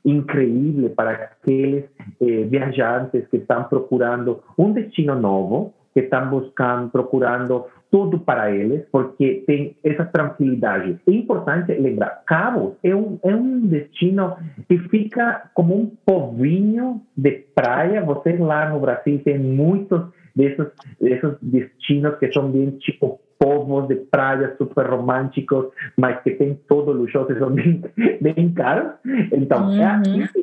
increíble 0.05 0.89
para 0.91 1.11
aqueles 1.11 1.85
eh, 2.21 2.45
viajantes 2.45 3.27
que 3.29 3.37
estão 3.37 3.65
procurando 3.65 4.43
um 4.59 4.73
destino 4.73 5.15
novo, 5.15 5.73
que 5.95 6.01
estão 6.01 6.29
buscando, 6.29 6.91
procurando 6.91 7.67
tudo 7.93 8.19
para 8.19 8.51
eles, 8.51 8.83
porque 8.91 9.45
tem 9.47 9.77
essa 9.85 10.07
tranquilidade. 10.07 10.99
É 11.07 11.11
importante 11.13 11.75
lembrar, 11.75 12.23
Cabo 12.27 12.79
é 12.83 12.97
um, 12.97 13.19
é 13.23 13.37
um 13.37 13.61
destino 13.67 14.35
que 14.67 14.79
fica 14.89 15.51
como 15.53 15.79
um 15.79 15.93
povinho 16.07 17.03
de 17.15 17.45
praia. 17.55 18.03
Vocês 18.03 18.41
lá 18.41 18.71
no 18.71 18.81
Brasil 18.81 19.21
têm 19.23 19.39
muitos 19.39 20.01
desses, 20.35 20.69
desses 20.99 21.37
destinos 21.43 22.17
que 22.19 22.33
são 22.33 22.51
bem 22.51 22.71
tipo 22.79 23.21
povos 23.39 23.89
de 23.89 23.97
praia 23.97 24.55
super 24.57 24.89
românticos, 24.89 25.67
mas 25.97 26.19
que 26.23 26.31
tem 26.31 26.59
todo 26.69 26.93
luxuoso 26.93 27.33
e 27.33 27.39
são 27.39 27.51
bem, 27.51 27.83
bem 28.23 28.53
caros. 28.55 28.93
Então, 29.33 29.67
uhum. 29.67 29.83
é 29.83 29.85
assim 29.85 30.27
que 30.33 30.43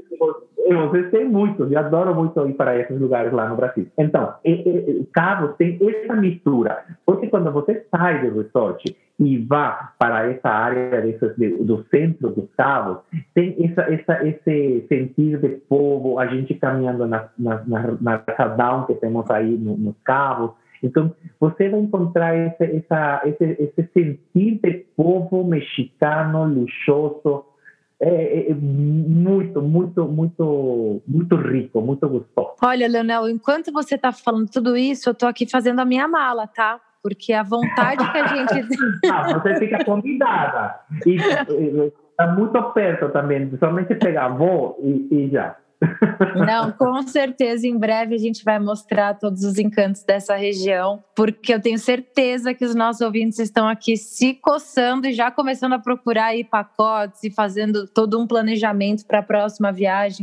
vocês 0.68 1.10
têm 1.12 1.26
muito, 1.26 1.64
eu 1.64 1.80
adoro 1.80 2.14
muito 2.14 2.48
ir 2.48 2.54
para 2.54 2.78
esses 2.78 3.00
lugares 3.00 3.32
lá 3.32 3.48
no 3.50 3.56
Brasil. 3.56 3.88
Então, 3.98 4.34
Cabo 5.14 5.50
tem 5.50 5.80
essa 5.82 6.16
mistura, 6.16 6.86
porque 7.06 7.28
quando 7.28 7.52
você 7.52 7.86
sai 7.90 8.22
do 8.22 8.42
resort 8.42 8.96
e 9.20 9.38
vá 9.40 9.94
para 9.98 10.30
essa 10.30 10.50
área 10.50 11.02
desses, 11.02 11.36
do 11.66 11.84
centro 11.90 12.30
dos 12.30 12.50
Cabos, 12.56 13.00
tem 13.34 13.56
essa, 13.64 13.82
essa, 13.94 14.28
esse 14.28 14.86
sentido 14.88 15.40
de 15.40 15.50
povo, 15.68 16.20
a 16.20 16.28
gente 16.28 16.54
caminhando 16.56 17.08
na, 17.08 17.30
na, 17.38 17.64
na, 17.66 17.98
na 18.00 18.86
que 18.86 18.94
temos 18.96 19.30
aí 19.30 19.58
no, 19.58 19.76
nos 19.78 19.96
Cabos, 20.04 20.52
então, 20.82 21.14
você 21.40 21.70
vai 21.70 21.80
encontrar 21.80 22.36
esse, 22.38 22.78
essa, 22.78 23.22
esse, 23.26 23.44
esse 23.44 23.90
sentir 23.94 24.60
de 24.64 24.86
povo 24.96 25.44
mexicano 25.44 26.46
luxuoso, 26.46 27.46
é, 28.02 28.08
é, 28.10 28.52
é, 28.52 28.54
muito, 28.54 29.62
muito, 29.62 30.08
muito, 30.08 31.02
muito 31.06 31.36
rico, 31.36 31.82
muito 31.82 32.08
gostoso. 32.08 32.54
Olha, 32.64 32.88
Leonel, 32.88 33.28
enquanto 33.28 33.74
você 33.74 33.96
está 33.96 34.12
falando 34.12 34.50
tudo 34.50 34.78
isso, 34.78 35.10
eu 35.10 35.12
estou 35.12 35.28
aqui 35.28 35.50
fazendo 35.50 35.80
a 35.80 35.86
minha 35.86 36.08
mala, 36.08 36.48
tá? 36.48 36.80
Porque 37.04 37.34
a 37.34 37.44
vontade 37.44 38.10
que 38.12 38.18
a 38.18 38.28
gente. 38.28 38.68
ah, 39.12 39.40
você 39.40 39.56
fica 39.56 39.84
convidada. 39.84 40.80
E 41.06 41.16
está 41.16 42.28
muito 42.34 42.62
perto 42.72 43.10
também, 43.10 43.52
somente 43.58 43.96
pegar 43.96 44.30
voo 44.30 44.78
e, 44.82 45.08
e 45.12 45.30
já. 45.30 45.58
Não, 46.36 46.72
com 46.72 47.02
certeza 47.08 47.66
em 47.66 47.78
breve 47.78 48.16
a 48.16 48.18
gente 48.18 48.44
vai 48.44 48.60
mostrar 48.60 49.14
todos 49.14 49.44
os 49.44 49.58
encantos 49.58 50.04
dessa 50.04 50.36
região, 50.36 51.04
porque 51.16 51.54
eu 51.54 51.62
tenho 51.62 51.80
certeza 51.80 52.54
que 52.54 52.66
os 52.66 52.76
nossos 52.76 53.02
ouvintes 53.02 53.40
estão 53.40 53.68
aqui 53.68 53.96
se 53.96 54.34
coçando 54.34 55.08
e 55.08 55.14
já 55.14 55.32
começando 55.32 55.74
a 55.74 55.80
procurar 55.80 56.28
aí 56.28 56.44
pacotes 56.44 57.24
e 57.24 57.32
fazendo 57.32 57.88
todo 57.88 58.20
um 58.20 58.28
planejamento 58.28 59.06
para 59.06 59.20
a 59.20 59.24
próxima 59.24 59.72
viagem, 59.72 60.20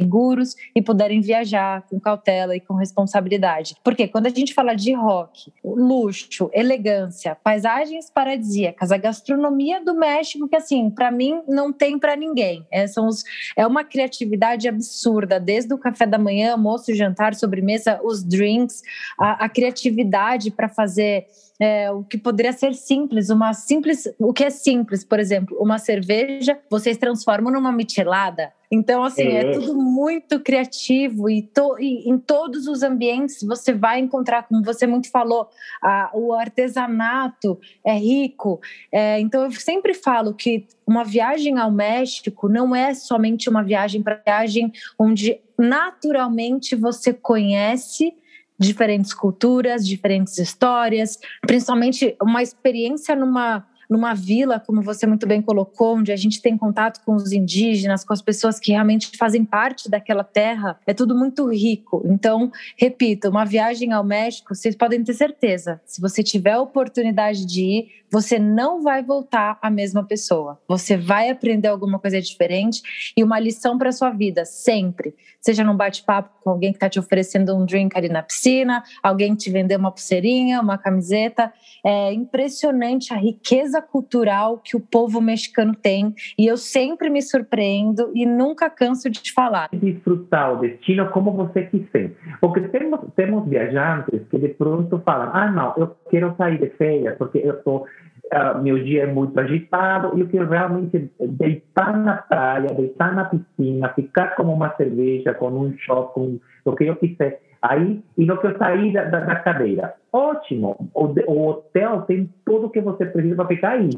seguros 0.00 0.56
e 0.74 0.82
puderem 0.82 1.20
viajar 1.20 1.82
com 1.88 2.00
cautela 2.00 2.56
e 2.56 2.60
com 2.60 2.74
responsabilidade. 2.74 3.74
Porque 3.84 4.08
quando 4.08 4.26
a 4.26 4.30
gente 4.30 4.54
fala 4.54 4.74
de 4.74 4.92
rock, 4.92 5.52
luxo, 5.64 6.50
elegância, 6.52 7.36
paisagens 7.36 8.10
paradisíacas, 8.10 8.90
a 8.90 8.96
gastronomia 8.96 9.82
do 9.84 9.94
México 9.94 10.48
que 10.48 10.56
assim, 10.56 10.90
para 10.90 11.10
mim 11.10 11.42
não 11.48 11.72
tem 11.72 11.98
para 11.98 12.16
ninguém. 12.16 12.66
É, 12.70 12.86
são 12.86 13.06
os, 13.06 13.22
é 13.56 13.66
uma 13.66 13.84
criatividade 13.84 14.68
absurda 14.68 14.87
absurda, 14.88 15.38
desde 15.38 15.72
o 15.74 15.78
café 15.78 16.06
da 16.06 16.18
manhã, 16.18 16.52
almoço, 16.52 16.94
jantar, 16.94 17.34
sobremesa, 17.34 18.00
os 18.02 18.24
drinks, 18.24 18.82
a, 19.18 19.44
a 19.44 19.48
criatividade 19.48 20.50
para 20.50 20.68
fazer 20.68 21.26
é, 21.60 21.90
o 21.90 22.02
que 22.02 22.16
poderia 22.16 22.52
ser 22.52 22.74
simples, 22.74 23.30
uma 23.30 23.52
simples, 23.52 24.08
o 24.18 24.32
que 24.32 24.44
é 24.44 24.50
simples, 24.50 25.04
por 25.04 25.20
exemplo, 25.20 25.56
uma 25.60 25.78
cerveja, 25.78 26.58
vocês 26.70 26.96
transformam 26.96 27.52
numa 27.52 27.72
michelada. 27.72 28.52
Então, 28.70 29.02
assim, 29.02 29.22
é, 29.22 29.40
é 29.40 29.52
tudo 29.52 29.74
muito 29.74 30.40
criativo 30.40 31.30
e, 31.30 31.42
to, 31.42 31.76
e, 31.78 32.08
em 32.08 32.18
todos 32.18 32.66
os 32.66 32.82
ambientes 32.82 33.42
você 33.42 33.72
vai 33.72 33.98
encontrar, 33.98 34.42
como 34.42 34.62
você 34.62 34.86
muito 34.86 35.10
falou, 35.10 35.48
a, 35.82 36.10
o 36.12 36.34
artesanato 36.34 37.58
é 37.84 37.94
rico. 37.94 38.60
É, 38.92 39.18
então, 39.20 39.44
eu 39.44 39.52
sempre 39.52 39.94
falo 39.94 40.34
que 40.34 40.66
uma 40.86 41.04
viagem 41.04 41.58
ao 41.58 41.70
México 41.70 42.48
não 42.48 42.74
é 42.74 42.92
somente 42.94 43.48
uma 43.48 43.62
viagem 43.62 44.02
para 44.02 44.20
viagem 44.24 44.72
onde 44.98 45.40
naturalmente 45.58 46.76
você 46.76 47.12
conhece 47.12 48.14
diferentes 48.58 49.14
culturas, 49.14 49.86
diferentes 49.86 50.36
histórias, 50.36 51.18
principalmente 51.46 52.16
uma 52.20 52.42
experiência 52.42 53.14
numa 53.14 53.66
numa 53.88 54.14
vila, 54.14 54.60
como 54.60 54.82
você 54.82 55.06
muito 55.06 55.26
bem 55.26 55.40
colocou, 55.40 55.96
onde 55.96 56.12
a 56.12 56.16
gente 56.16 56.42
tem 56.42 56.56
contato 56.56 57.00
com 57.04 57.14
os 57.14 57.32
indígenas, 57.32 58.04
com 58.04 58.12
as 58.12 58.20
pessoas 58.20 58.60
que 58.60 58.72
realmente 58.72 59.10
fazem 59.16 59.44
parte 59.44 59.88
daquela 59.88 60.24
terra, 60.24 60.78
é 60.86 60.92
tudo 60.92 61.16
muito 61.16 61.50
rico. 61.50 62.02
Então, 62.04 62.52
repito, 62.76 63.28
uma 63.28 63.44
viagem 63.44 63.92
ao 63.92 64.04
México, 64.04 64.54
vocês 64.54 64.74
podem 64.76 65.02
ter 65.02 65.14
certeza, 65.14 65.80
se 65.84 66.00
você 66.00 66.22
tiver 66.22 66.52
a 66.52 66.60
oportunidade 66.60 67.46
de 67.46 67.62
ir, 67.62 67.88
você 68.10 68.38
não 68.38 68.82
vai 68.82 69.02
voltar 69.02 69.58
a 69.60 69.70
mesma 69.70 70.04
pessoa. 70.04 70.58
Você 70.66 70.96
vai 70.96 71.30
aprender 71.30 71.68
alguma 71.68 71.98
coisa 71.98 72.20
diferente 72.20 73.12
e 73.16 73.22
uma 73.22 73.38
lição 73.38 73.76
para 73.78 73.92
sua 73.92 74.10
vida, 74.10 74.44
sempre. 74.44 75.14
Seja 75.40 75.62
num 75.62 75.76
bate-papo 75.76 76.30
com 76.42 76.50
alguém 76.50 76.72
que 76.72 76.76
está 76.76 76.88
te 76.88 76.98
oferecendo 76.98 77.54
um 77.54 77.64
drink 77.64 77.96
ali 77.96 78.08
na 78.08 78.22
piscina, 78.22 78.82
alguém 79.02 79.34
te 79.34 79.50
vender 79.50 79.76
uma 79.76 79.90
pulseirinha, 79.90 80.60
uma 80.60 80.78
camiseta. 80.78 81.52
É 81.84 82.12
impressionante 82.12 83.12
a 83.14 83.16
riqueza 83.16 83.80
cultural 83.80 84.58
que 84.58 84.76
o 84.76 84.80
povo 84.80 85.20
mexicano 85.20 85.74
tem 85.74 86.14
e 86.36 86.46
eu 86.46 86.56
sempre 86.56 87.08
me 87.08 87.22
surpreendo 87.22 88.10
e 88.14 88.26
nunca 88.26 88.68
canso 88.68 89.08
de 89.08 89.22
te 89.22 89.32
falar. 89.32 89.68
Desfrutar 89.72 90.54
o 90.54 90.60
destino 90.60 91.08
como 91.10 91.32
você 91.32 91.62
quiser. 91.62 92.12
Porque 92.40 92.60
temos, 92.68 93.00
temos 93.14 93.48
viajantes 93.48 94.20
que 94.28 94.38
de 94.38 94.48
pronto 94.48 95.00
falam: 95.04 95.30
ah, 95.32 95.50
não, 95.50 95.74
eu 95.76 95.96
quero 96.10 96.34
sair 96.36 96.58
de 96.58 96.70
férias 96.70 97.16
porque 97.16 97.38
eu 97.38 97.54
estou 97.54 97.86
Uh, 98.30 98.62
meu 98.62 98.82
dia 98.84 99.04
é 99.04 99.06
muito 99.06 99.40
agitado 99.40 100.18
eu 100.18 100.28
quero 100.28 100.50
realmente 100.50 101.10
deitar 101.18 101.96
na 101.96 102.18
praia, 102.18 102.74
deitar 102.74 103.14
na 103.14 103.24
piscina, 103.24 103.88
ficar 103.94 104.36
com 104.36 104.42
uma 104.42 104.74
cerveja, 104.76 105.32
com 105.32 105.48
um 105.48 105.74
shop, 105.78 106.12
com 106.12 106.38
o 106.66 106.76
que 106.76 106.84
eu 106.84 106.96
quiser. 106.96 107.40
Aí, 107.62 108.02
e 108.16 108.26
não 108.26 108.36
quero 108.36 108.58
sair 108.58 108.92
da, 108.92 109.04
da, 109.04 109.20
da 109.20 109.36
cadeira. 109.36 109.94
Ótimo! 110.12 110.90
O, 110.94 111.06
o, 111.06 111.48
hotel 111.48 112.02
tem 112.02 112.30
tudo 112.44 112.70
que 112.70 112.80
você 112.80 113.06
precisa 113.06 113.36
para 113.36 113.46
ficar 113.46 113.70
aí. 113.70 113.90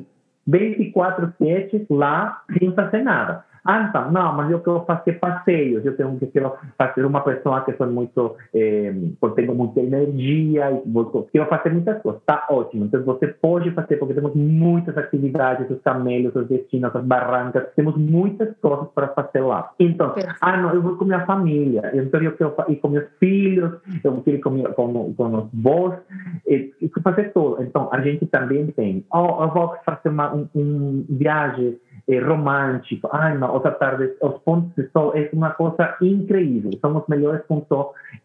24 0.46 1.34
7 1.36 1.86
lá, 1.90 2.42
sem 2.58 2.72
fazer 2.72 3.02
nada. 3.02 3.44
Ah, 3.64 3.86
então, 3.88 4.10
não, 4.10 4.36
mas 4.36 4.50
eu 4.50 4.60
quero 4.60 4.84
fazer 4.86 5.14
passeios, 5.14 5.84
eu 5.84 5.96
tenho 5.96 6.18
que 6.18 6.26
quero 6.26 6.54
fazer 6.78 7.04
uma 7.04 7.20
pessoa 7.20 7.60
que 7.62 7.72
sou 7.74 7.86
muito, 7.86 8.36
eh, 8.54 8.92
tenho 9.34 9.54
muita 9.54 9.80
energia, 9.80 10.70
e 10.70 10.90
vou, 10.90 11.28
quero 11.32 11.46
fazer 11.46 11.70
muitas 11.70 12.00
coisas, 12.02 12.22
tá 12.24 12.46
ótimo. 12.50 12.86
Então 12.86 13.02
você 13.02 13.28
pode 13.28 13.70
fazer, 13.72 13.96
porque 13.96 14.14
temos 14.14 14.34
muitas 14.34 14.96
atividades, 14.96 15.70
os 15.70 15.80
camelos, 15.82 16.34
os 16.34 16.48
destinos, 16.48 16.94
as 16.94 17.04
barrancas, 17.04 17.68
temos 17.76 17.96
muitas 17.96 18.56
coisas 18.58 18.88
para 18.94 19.08
fazer 19.08 19.40
lá. 19.40 19.70
Então, 19.78 20.14
ah, 20.40 20.56
não, 20.56 20.74
eu 20.74 20.82
vou 20.82 20.96
com 20.96 21.04
minha 21.04 21.26
família, 21.26 21.90
então 21.94 22.20
eu 22.22 22.32
quero 22.32 22.54
ir 22.68 22.76
com 22.76 22.88
meus 22.88 23.08
filhos, 23.18 23.72
eu 24.02 24.22
quero 24.22 24.36
ir 24.36 24.40
com, 24.40 24.62
com, 24.72 25.14
com 25.14 25.26
os 25.26 25.48
avós, 25.54 25.98
e, 26.46 26.72
e 26.80 26.90
fazer 27.02 27.32
tudo. 27.32 27.62
Então, 27.62 27.88
a 27.92 28.00
gente 28.00 28.26
também 28.26 28.66
tem, 28.68 29.04
oh, 29.12 29.42
eu 29.42 29.48
vou 29.48 29.74
fazer 29.84 30.08
uma 30.08 30.34
um, 30.34 30.48
um 30.54 31.04
viagem 31.08 31.78
romântico. 32.18 33.08
Ai, 33.12 33.36
não, 33.38 33.52
outra 33.52 33.70
tarde, 33.70 34.10
os 34.20 34.38
pontos 34.38 34.74
de 34.74 34.88
sol 34.90 35.12
é 35.14 35.28
uma 35.32 35.50
coisa 35.50 35.96
incrível. 36.02 36.70
São 36.80 36.96
os 36.96 37.06
melhores 37.08 37.42
pontos 37.46 37.68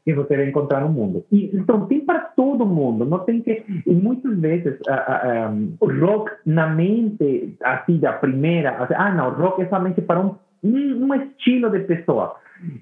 que 0.03 0.13
você 0.13 0.35
vai 0.35 0.49
encontrar 0.49 0.81
no 0.81 0.89
mundo. 0.89 1.23
E, 1.31 1.55
então, 1.55 1.85
tem 1.85 2.01
para 2.01 2.19
todo 2.19 2.65
mundo. 2.65 3.05
Não 3.05 3.19
tem 3.19 3.41
que... 3.41 3.63
E 3.85 3.93
muitas 3.93 4.37
vezes, 4.39 4.79
o 5.79 5.85
rock 5.87 6.31
na 6.45 6.67
mente, 6.67 7.55
assim, 7.63 7.97
da 7.99 8.13
primeira... 8.13 8.71
Assim, 8.77 8.93
ah, 8.95 9.13
não, 9.13 9.29
rock 9.31 9.61
é 9.61 9.67
somente 9.67 10.01
para 10.01 10.19
um, 10.19 10.35
um 10.63 11.13
estilo 11.13 11.69
de 11.69 11.79
pessoa. 11.79 12.35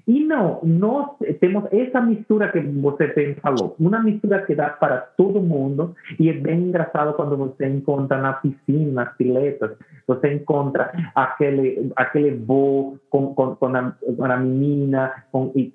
E 0.06 0.24
não, 0.24 0.60
nós 0.62 1.10
temos 1.40 1.64
essa 1.72 2.00
mistura 2.00 2.50
que 2.50 2.60
você 2.60 3.08
bem 3.08 3.34
falou, 3.36 3.74
uma 3.78 4.00
mistura 4.00 4.42
que 4.42 4.54
dá 4.54 4.70
para 4.70 4.98
todo 4.98 5.40
mundo, 5.40 5.94
e 6.18 6.28
é 6.28 6.32
bem 6.32 6.64
engraçado 6.64 7.14
quando 7.14 7.36
você 7.36 7.66
encontra 7.66 8.18
na 8.18 8.34
piscina, 8.34 9.04
nas 9.04 9.16
piletas, 9.16 9.72
você 10.06 10.34
encontra 10.34 10.92
aquele, 11.14 11.92
aquele 11.96 12.36
vô 12.36 12.96
com, 13.10 13.34
com, 13.34 13.56
com, 13.56 13.66
a, 13.66 13.92
com 14.16 14.24
a 14.24 14.36
menina, 14.36 15.12
com, 15.32 15.52
e 15.54 15.72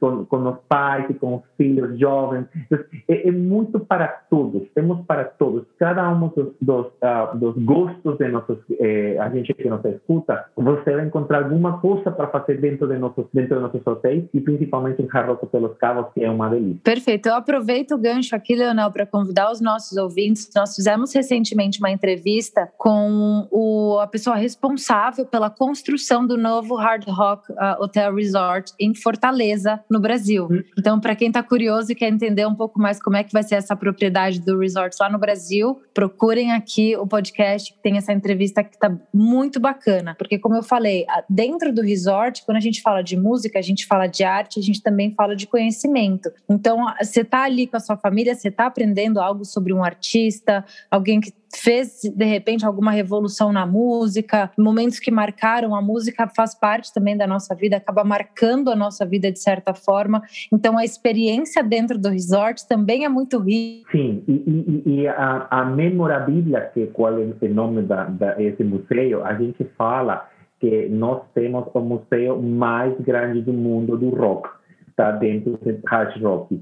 pais 0.68 1.06
e 1.10 1.14
com 1.14 1.38
os 1.38 1.44
filhos 1.58 1.98
jovens. 2.00 2.46
Então, 2.56 2.80
é, 3.08 3.28
é, 3.28 3.32
muito 3.32 3.80
para 3.80 4.08
todos, 4.30 4.68
temos 4.74 5.06
para 5.06 5.26
todos. 5.26 5.66
Cada 5.78 6.10
um 6.10 6.28
dos, 6.30 6.54
dos, 6.62 6.88
uh, 6.88 7.38
dos 7.38 7.58
gostos 7.64 8.18
de 8.18 8.28
nossos, 8.28 8.58
eh, 8.80 9.18
a 9.20 9.30
gente 9.30 9.54
que 9.54 9.70
nos 9.70 9.84
escuta, 9.86 10.46
você 10.56 10.96
vai 10.96 11.06
encontrar 11.06 11.44
alguma 11.44 11.80
coisa 11.80 12.12
para 12.12 12.28
fazer 12.28 12.60
dentro 12.60 12.88
de 12.88 12.98
nossos, 12.98 13.26
dentro 13.34 13.56
de 13.56 13.62
nossos 13.62 13.82
hotéis 13.89 14.25
e 14.34 14.39
principalmente 14.39 15.02
em 15.02 15.06
Hard 15.06 15.28
Rock 15.28 15.45
Hotel 15.45 15.62
Los 15.62 15.78
Cabos, 15.78 16.13
que 16.13 16.23
é 16.23 16.30
uma 16.30 16.49
delícia. 16.49 16.82
Perfeito. 16.84 17.28
Eu 17.28 17.36
aproveito 17.36 17.91
o 17.93 17.97
gancho 17.97 18.36
aqui, 18.36 18.56
Leonel, 18.56 18.91
para 18.91 19.06
convidar 19.06 19.52
os 19.52 19.62
nossos 19.62 19.97
ouvintes. 19.97 20.49
Nós 20.56 20.75
fizemos 20.75 21.13
recentemente 21.13 21.80
uma 21.80 21.91
entrevista 21.91 22.71
com 22.78 23.47
o, 23.52 23.99
a 23.99 24.08
pessoa 24.08 24.36
responsável 24.36 25.25
pela 25.25 25.49
construção 25.49 26.25
do 26.25 26.38
novo 26.38 26.75
Hard 26.75 27.06
Rock 27.08 27.52
uh, 27.52 27.84
Hotel 27.84 28.13
Resort 28.13 28.73
em 28.80 28.93
Fortaleza, 28.93 29.80
no 29.89 29.99
Brasil. 29.99 30.47
Hum. 30.49 30.63
Então, 30.78 30.99
para 30.99 31.15
quem 31.15 31.28
está 31.28 31.43
curioso 31.43 31.91
e 31.91 31.95
quer 31.95 32.10
entender 32.10 32.45
um 32.47 32.56
pouco 32.56 32.80
mais 32.80 33.02
como 33.02 33.17
é 33.17 33.23
que 33.23 33.34
vai 33.34 33.43
ser 33.43 33.56
essa 33.56 33.75
propriedade 33.75 34.39
do 34.39 34.58
resort 34.58 34.95
lá 34.99 35.10
no 35.10 35.17
Brasil, 35.17 35.82
procurem 35.93 36.52
aqui 36.52 36.95
o 36.95 37.06
podcast 37.06 37.73
que 37.73 37.80
tem 37.82 37.97
essa 37.97 38.13
entrevista 38.13 38.63
que 38.63 38.75
está 38.75 38.95
muito 39.13 39.60
bacana. 39.60 40.15
Porque, 40.17 40.38
como 40.38 40.56
eu 40.56 40.63
falei, 40.63 41.06
dentro 41.30 41.73
do 41.73 41.82
resort, 41.82 42.43
quando 42.45 42.58
a 42.58 42.62
gente 42.62 42.82
fala 42.82 43.02
de 43.02 43.17
música, 43.17 43.60
a 43.60 43.62
gente 43.62 43.79
fala 43.86 44.08
de 44.08 44.24
arte, 44.24 44.60
a 44.60 44.63
gente 44.63 44.82
também 44.82 45.13
fala 45.13 45.36
de 45.36 45.48
conhecimento. 45.48 46.32
Então, 46.50 46.86
você 47.02 47.22
está 47.22 47.44
ali 47.44 47.68
com 47.68 47.78
a 47.78 47.80
sua 47.80 47.98
família, 47.98 48.36
você 48.36 48.50
está 48.50 48.65
aprendendo 48.65 49.20
algo 49.20 49.46
sobre 49.46 49.74
um 49.74 49.84
artista, 49.84 50.65
alguém 50.89 51.20
que 51.20 51.34
fez 51.56 52.02
de 52.15 52.26
repente 52.26 52.65
alguma 52.65 52.92
revolução 52.92 53.52
na 53.52 53.65
música, 53.65 54.52
momentos 54.58 55.00
que 55.00 55.12
marcaram 55.12 55.76
a 55.76 55.82
música 55.82 56.28
faz 56.28 56.54
parte 56.54 56.94
também 56.94 57.18
da 57.18 57.26
nossa 57.26 57.56
vida, 57.56 57.78
acaba 57.78 58.04
marcando 58.04 58.70
a 58.70 58.76
nossa 58.76 59.06
vida 59.06 59.32
de 59.32 59.39
certa 59.39 59.74
forma. 59.74 60.22
Então 60.52 60.78
a 60.78 60.86
experiência 60.86 61.63
dentro 61.63 61.98
do 61.98 62.10
resort 62.10 62.68
também 62.68 63.06
é 63.06 63.10
muito 63.10 63.39
rica. 63.39 63.89
Sim, 63.92 64.24
e, 64.28 64.84
e, 64.86 65.02
e 65.02 65.08
a, 65.08 65.48
a 65.50 65.65
memorabilia, 65.65 66.70
que 66.74 66.88
qual 66.88 67.18
é 67.18 67.26
o 67.42 67.54
nome 67.54 67.82
da, 67.82 68.06
da 68.06 68.42
esse 68.42 68.63
museu, 68.63 69.26
a 69.26 69.34
gente 69.34 69.63
fala 69.78 70.29
que 70.60 70.89
nós 70.89 71.22
temos 71.34 71.65
o 71.74 71.80
museu 71.80 72.41
mais 72.41 72.93
grande 73.00 73.41
do 73.41 73.54
mundo 73.54 73.98
do 73.98 74.10
rock, 74.10 74.50
está 74.89 75.12
dentro 75.12 75.54
do 75.54 75.80
hard 75.88 76.22
rock. 76.22 76.62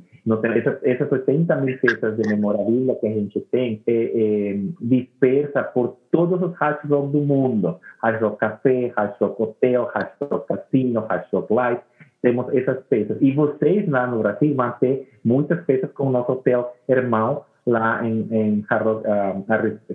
Essas, 0.56 0.84
essas 0.84 1.10
80 1.10 1.56
mil 1.56 1.78
peças 1.80 2.18
de 2.18 2.30
memorabilia 2.30 2.96
que 2.96 3.08
a 3.08 3.12
gente 3.12 3.40
tem 3.50 3.82
é, 3.88 3.94
é, 3.94 4.60
dispersa 4.82 5.64
por 5.64 5.96
todos 6.12 6.42
os 6.42 6.54
hard 6.58 6.80
rock 6.90 7.12
do 7.14 7.20
mundo. 7.20 7.80
Hard 8.04 8.22
rock 8.22 8.38
café, 8.38 8.92
hard 8.98 9.16
rock 9.22 9.42
hotel, 9.42 9.90
hard 9.94 10.10
rock 10.30 10.48
casino, 10.48 11.00
hard 11.10 11.26
rock 11.32 11.54
light. 11.54 11.82
Temos 12.22 12.54
essas 12.54 12.84
peças. 12.88 13.18
E 13.22 13.32
vocês 13.32 13.88
lá 13.88 14.06
no 14.06 14.20
Brasil 14.20 14.54
vão 14.54 14.72
ter 14.82 15.10
muitas 15.24 15.64
peças 15.66 15.90
com 15.94 16.08
o 16.08 16.12
nosso 16.12 16.34
hotel 16.34 16.76
irmão 16.90 17.44
lá 17.66 18.06
em, 18.06 18.28
em 18.32 18.60
uh, 18.60 19.46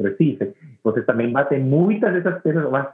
Recife. 0.03 0.53
Vocês 0.83 1.05
também 1.05 1.31
vão 1.31 1.45
ter 1.45 1.59
muitas 1.59 2.13
dessas 2.13 2.41
peças, 2.43 2.63
vão 2.63 2.85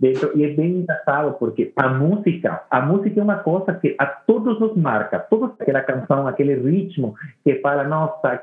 dentro. 0.00 0.32
E 0.34 0.44
é 0.44 0.48
bem 0.48 0.78
engraçado 0.78 1.36
porque 1.38 1.72
a 1.76 1.88
música, 1.88 2.62
a 2.70 2.80
música 2.80 3.20
é 3.20 3.22
uma 3.22 3.36
coisa 3.36 3.74
que 3.74 3.94
a 3.98 4.06
todos 4.06 4.58
nos 4.58 4.74
marca. 4.76 5.18
Toda 5.18 5.52
aquela 5.60 5.82
canção, 5.82 6.26
aquele 6.26 6.54
ritmo 6.54 7.14
que 7.44 7.56
fala, 7.56 7.84
nossa, 7.84 8.42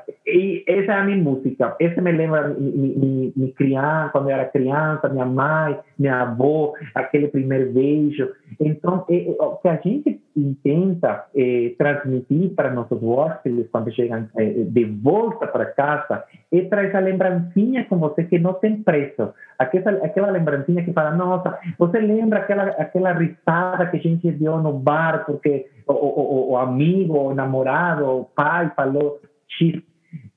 essa 0.66 0.92
é 0.92 0.94
a 0.94 1.04
minha 1.04 1.16
música. 1.16 1.76
Essa 1.80 2.00
me 2.00 2.12
lembra 2.12 2.48
me, 2.48 3.52
criança, 3.56 4.10
quando 4.12 4.30
eu 4.30 4.36
era 4.36 4.44
criança, 4.44 5.08
minha 5.08 5.26
mãe, 5.26 5.78
minha 5.98 6.22
avó, 6.22 6.72
aquele 6.94 7.28
primeiro 7.28 7.72
beijo. 7.72 8.30
Então, 8.60 9.04
é, 9.10 9.28
é, 9.28 9.42
o 9.42 9.56
que 9.56 9.68
a 9.68 9.76
gente 9.76 10.20
tenta 10.62 11.26
é, 11.34 11.74
transmitir 11.76 12.54
para 12.54 12.72
nossos 12.72 13.02
hóspedes 13.02 13.68
quando 13.70 13.92
chegam 13.92 14.28
é, 14.36 14.44
de 14.44 14.84
volta 14.84 15.46
para 15.46 15.66
casa 15.66 16.24
é 16.52 16.62
trazer 16.62 16.96
a 16.96 17.00
lembrancinha 17.00 17.84
com 17.84 17.98
você 17.98 18.24
que 18.24 18.38
não 18.38 18.54
tem 18.54 18.82
preço. 18.82 19.32
Aquela, 19.58 20.04
aquela 20.04 20.30
lembrancinha 20.30 20.84
que 20.84 20.92
fala, 20.92 21.10
nossa, 21.14 21.58
você 21.78 21.98
lembra 21.98 22.40
aquela, 22.40 22.64
aquela 22.64 23.12
risada 23.12 23.86
que 23.86 23.96
a 23.96 24.00
gente 24.00 24.30
deu 24.32 24.58
no 24.58 24.72
bar 24.72 25.24
porque 25.26 25.66
o, 25.86 25.92
o, 25.92 26.50
o 26.52 26.56
amigo, 26.56 27.18
o 27.18 27.34
namorado, 27.34 28.06
o 28.06 28.24
pai 28.24 28.72
falou 28.74 29.20
X 29.48 29.82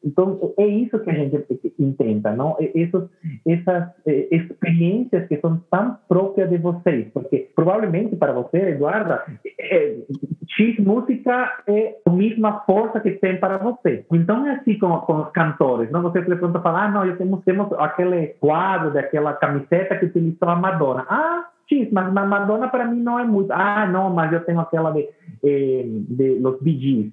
então, 0.04 0.54
é 0.58 0.66
isso 0.66 0.98
que 1.00 1.10
a 1.10 1.14
gente 1.14 1.46
intenta, 1.80 2.32
não? 2.32 2.58
Essas, 2.76 3.10
essas 3.48 3.90
experiências 4.32 5.28
que 5.28 5.38
são 5.38 5.62
tão 5.70 5.98
próprias 6.08 6.50
de 6.50 6.58
vocês, 6.58 7.08
porque 7.14 7.50
provavelmente 7.56 8.16
para 8.16 8.34
você, 8.34 8.58
Eduarda, 8.58 9.24
é, 9.60 9.98
X 10.48 10.80
música 10.80 11.64
é 11.68 11.96
a 12.06 12.10
mesma 12.10 12.62
força 12.62 13.00
que 13.00 13.12
tem 13.12 13.38
para 13.38 13.58
você. 13.58 14.06
Então, 14.12 14.46
é 14.48 14.56
assim 14.56 14.78
com, 14.80 14.90
com 15.02 15.22
os 15.22 15.32
cantores, 15.32 15.92
não? 15.92 16.02
Você 16.02 16.22
de 16.22 16.36
pronto 16.36 16.62
fala, 16.62 16.86
ah, 16.86 16.92
não, 16.92 17.16
temos, 17.16 17.44
temos 17.44 17.72
aquele 17.74 18.28
quadro 18.40 18.92
daquela 18.92 19.34
camiseta 19.34 19.98
que 19.98 20.06
utilizou 20.06 20.50
a 20.50 20.56
Madonna. 20.56 21.06
Ah, 21.08 21.48
X, 21.72 21.90
mas 21.92 22.08
a 22.08 22.26
Madonna 22.26 22.68
para 22.68 22.86
mim 22.86 23.02
não 23.02 23.20
é 23.20 23.24
muito. 23.24 23.52
Ah, 23.52 23.88
não, 23.88 24.10
mas 24.10 24.34
eu 24.34 24.44
tenho 24.44 24.60
aquela 24.60 24.92
de 24.92 25.08
eh, 25.44 25.86
de 25.88 26.40
los 26.40 26.60
Bee 26.62 26.80
Gees, 26.80 27.12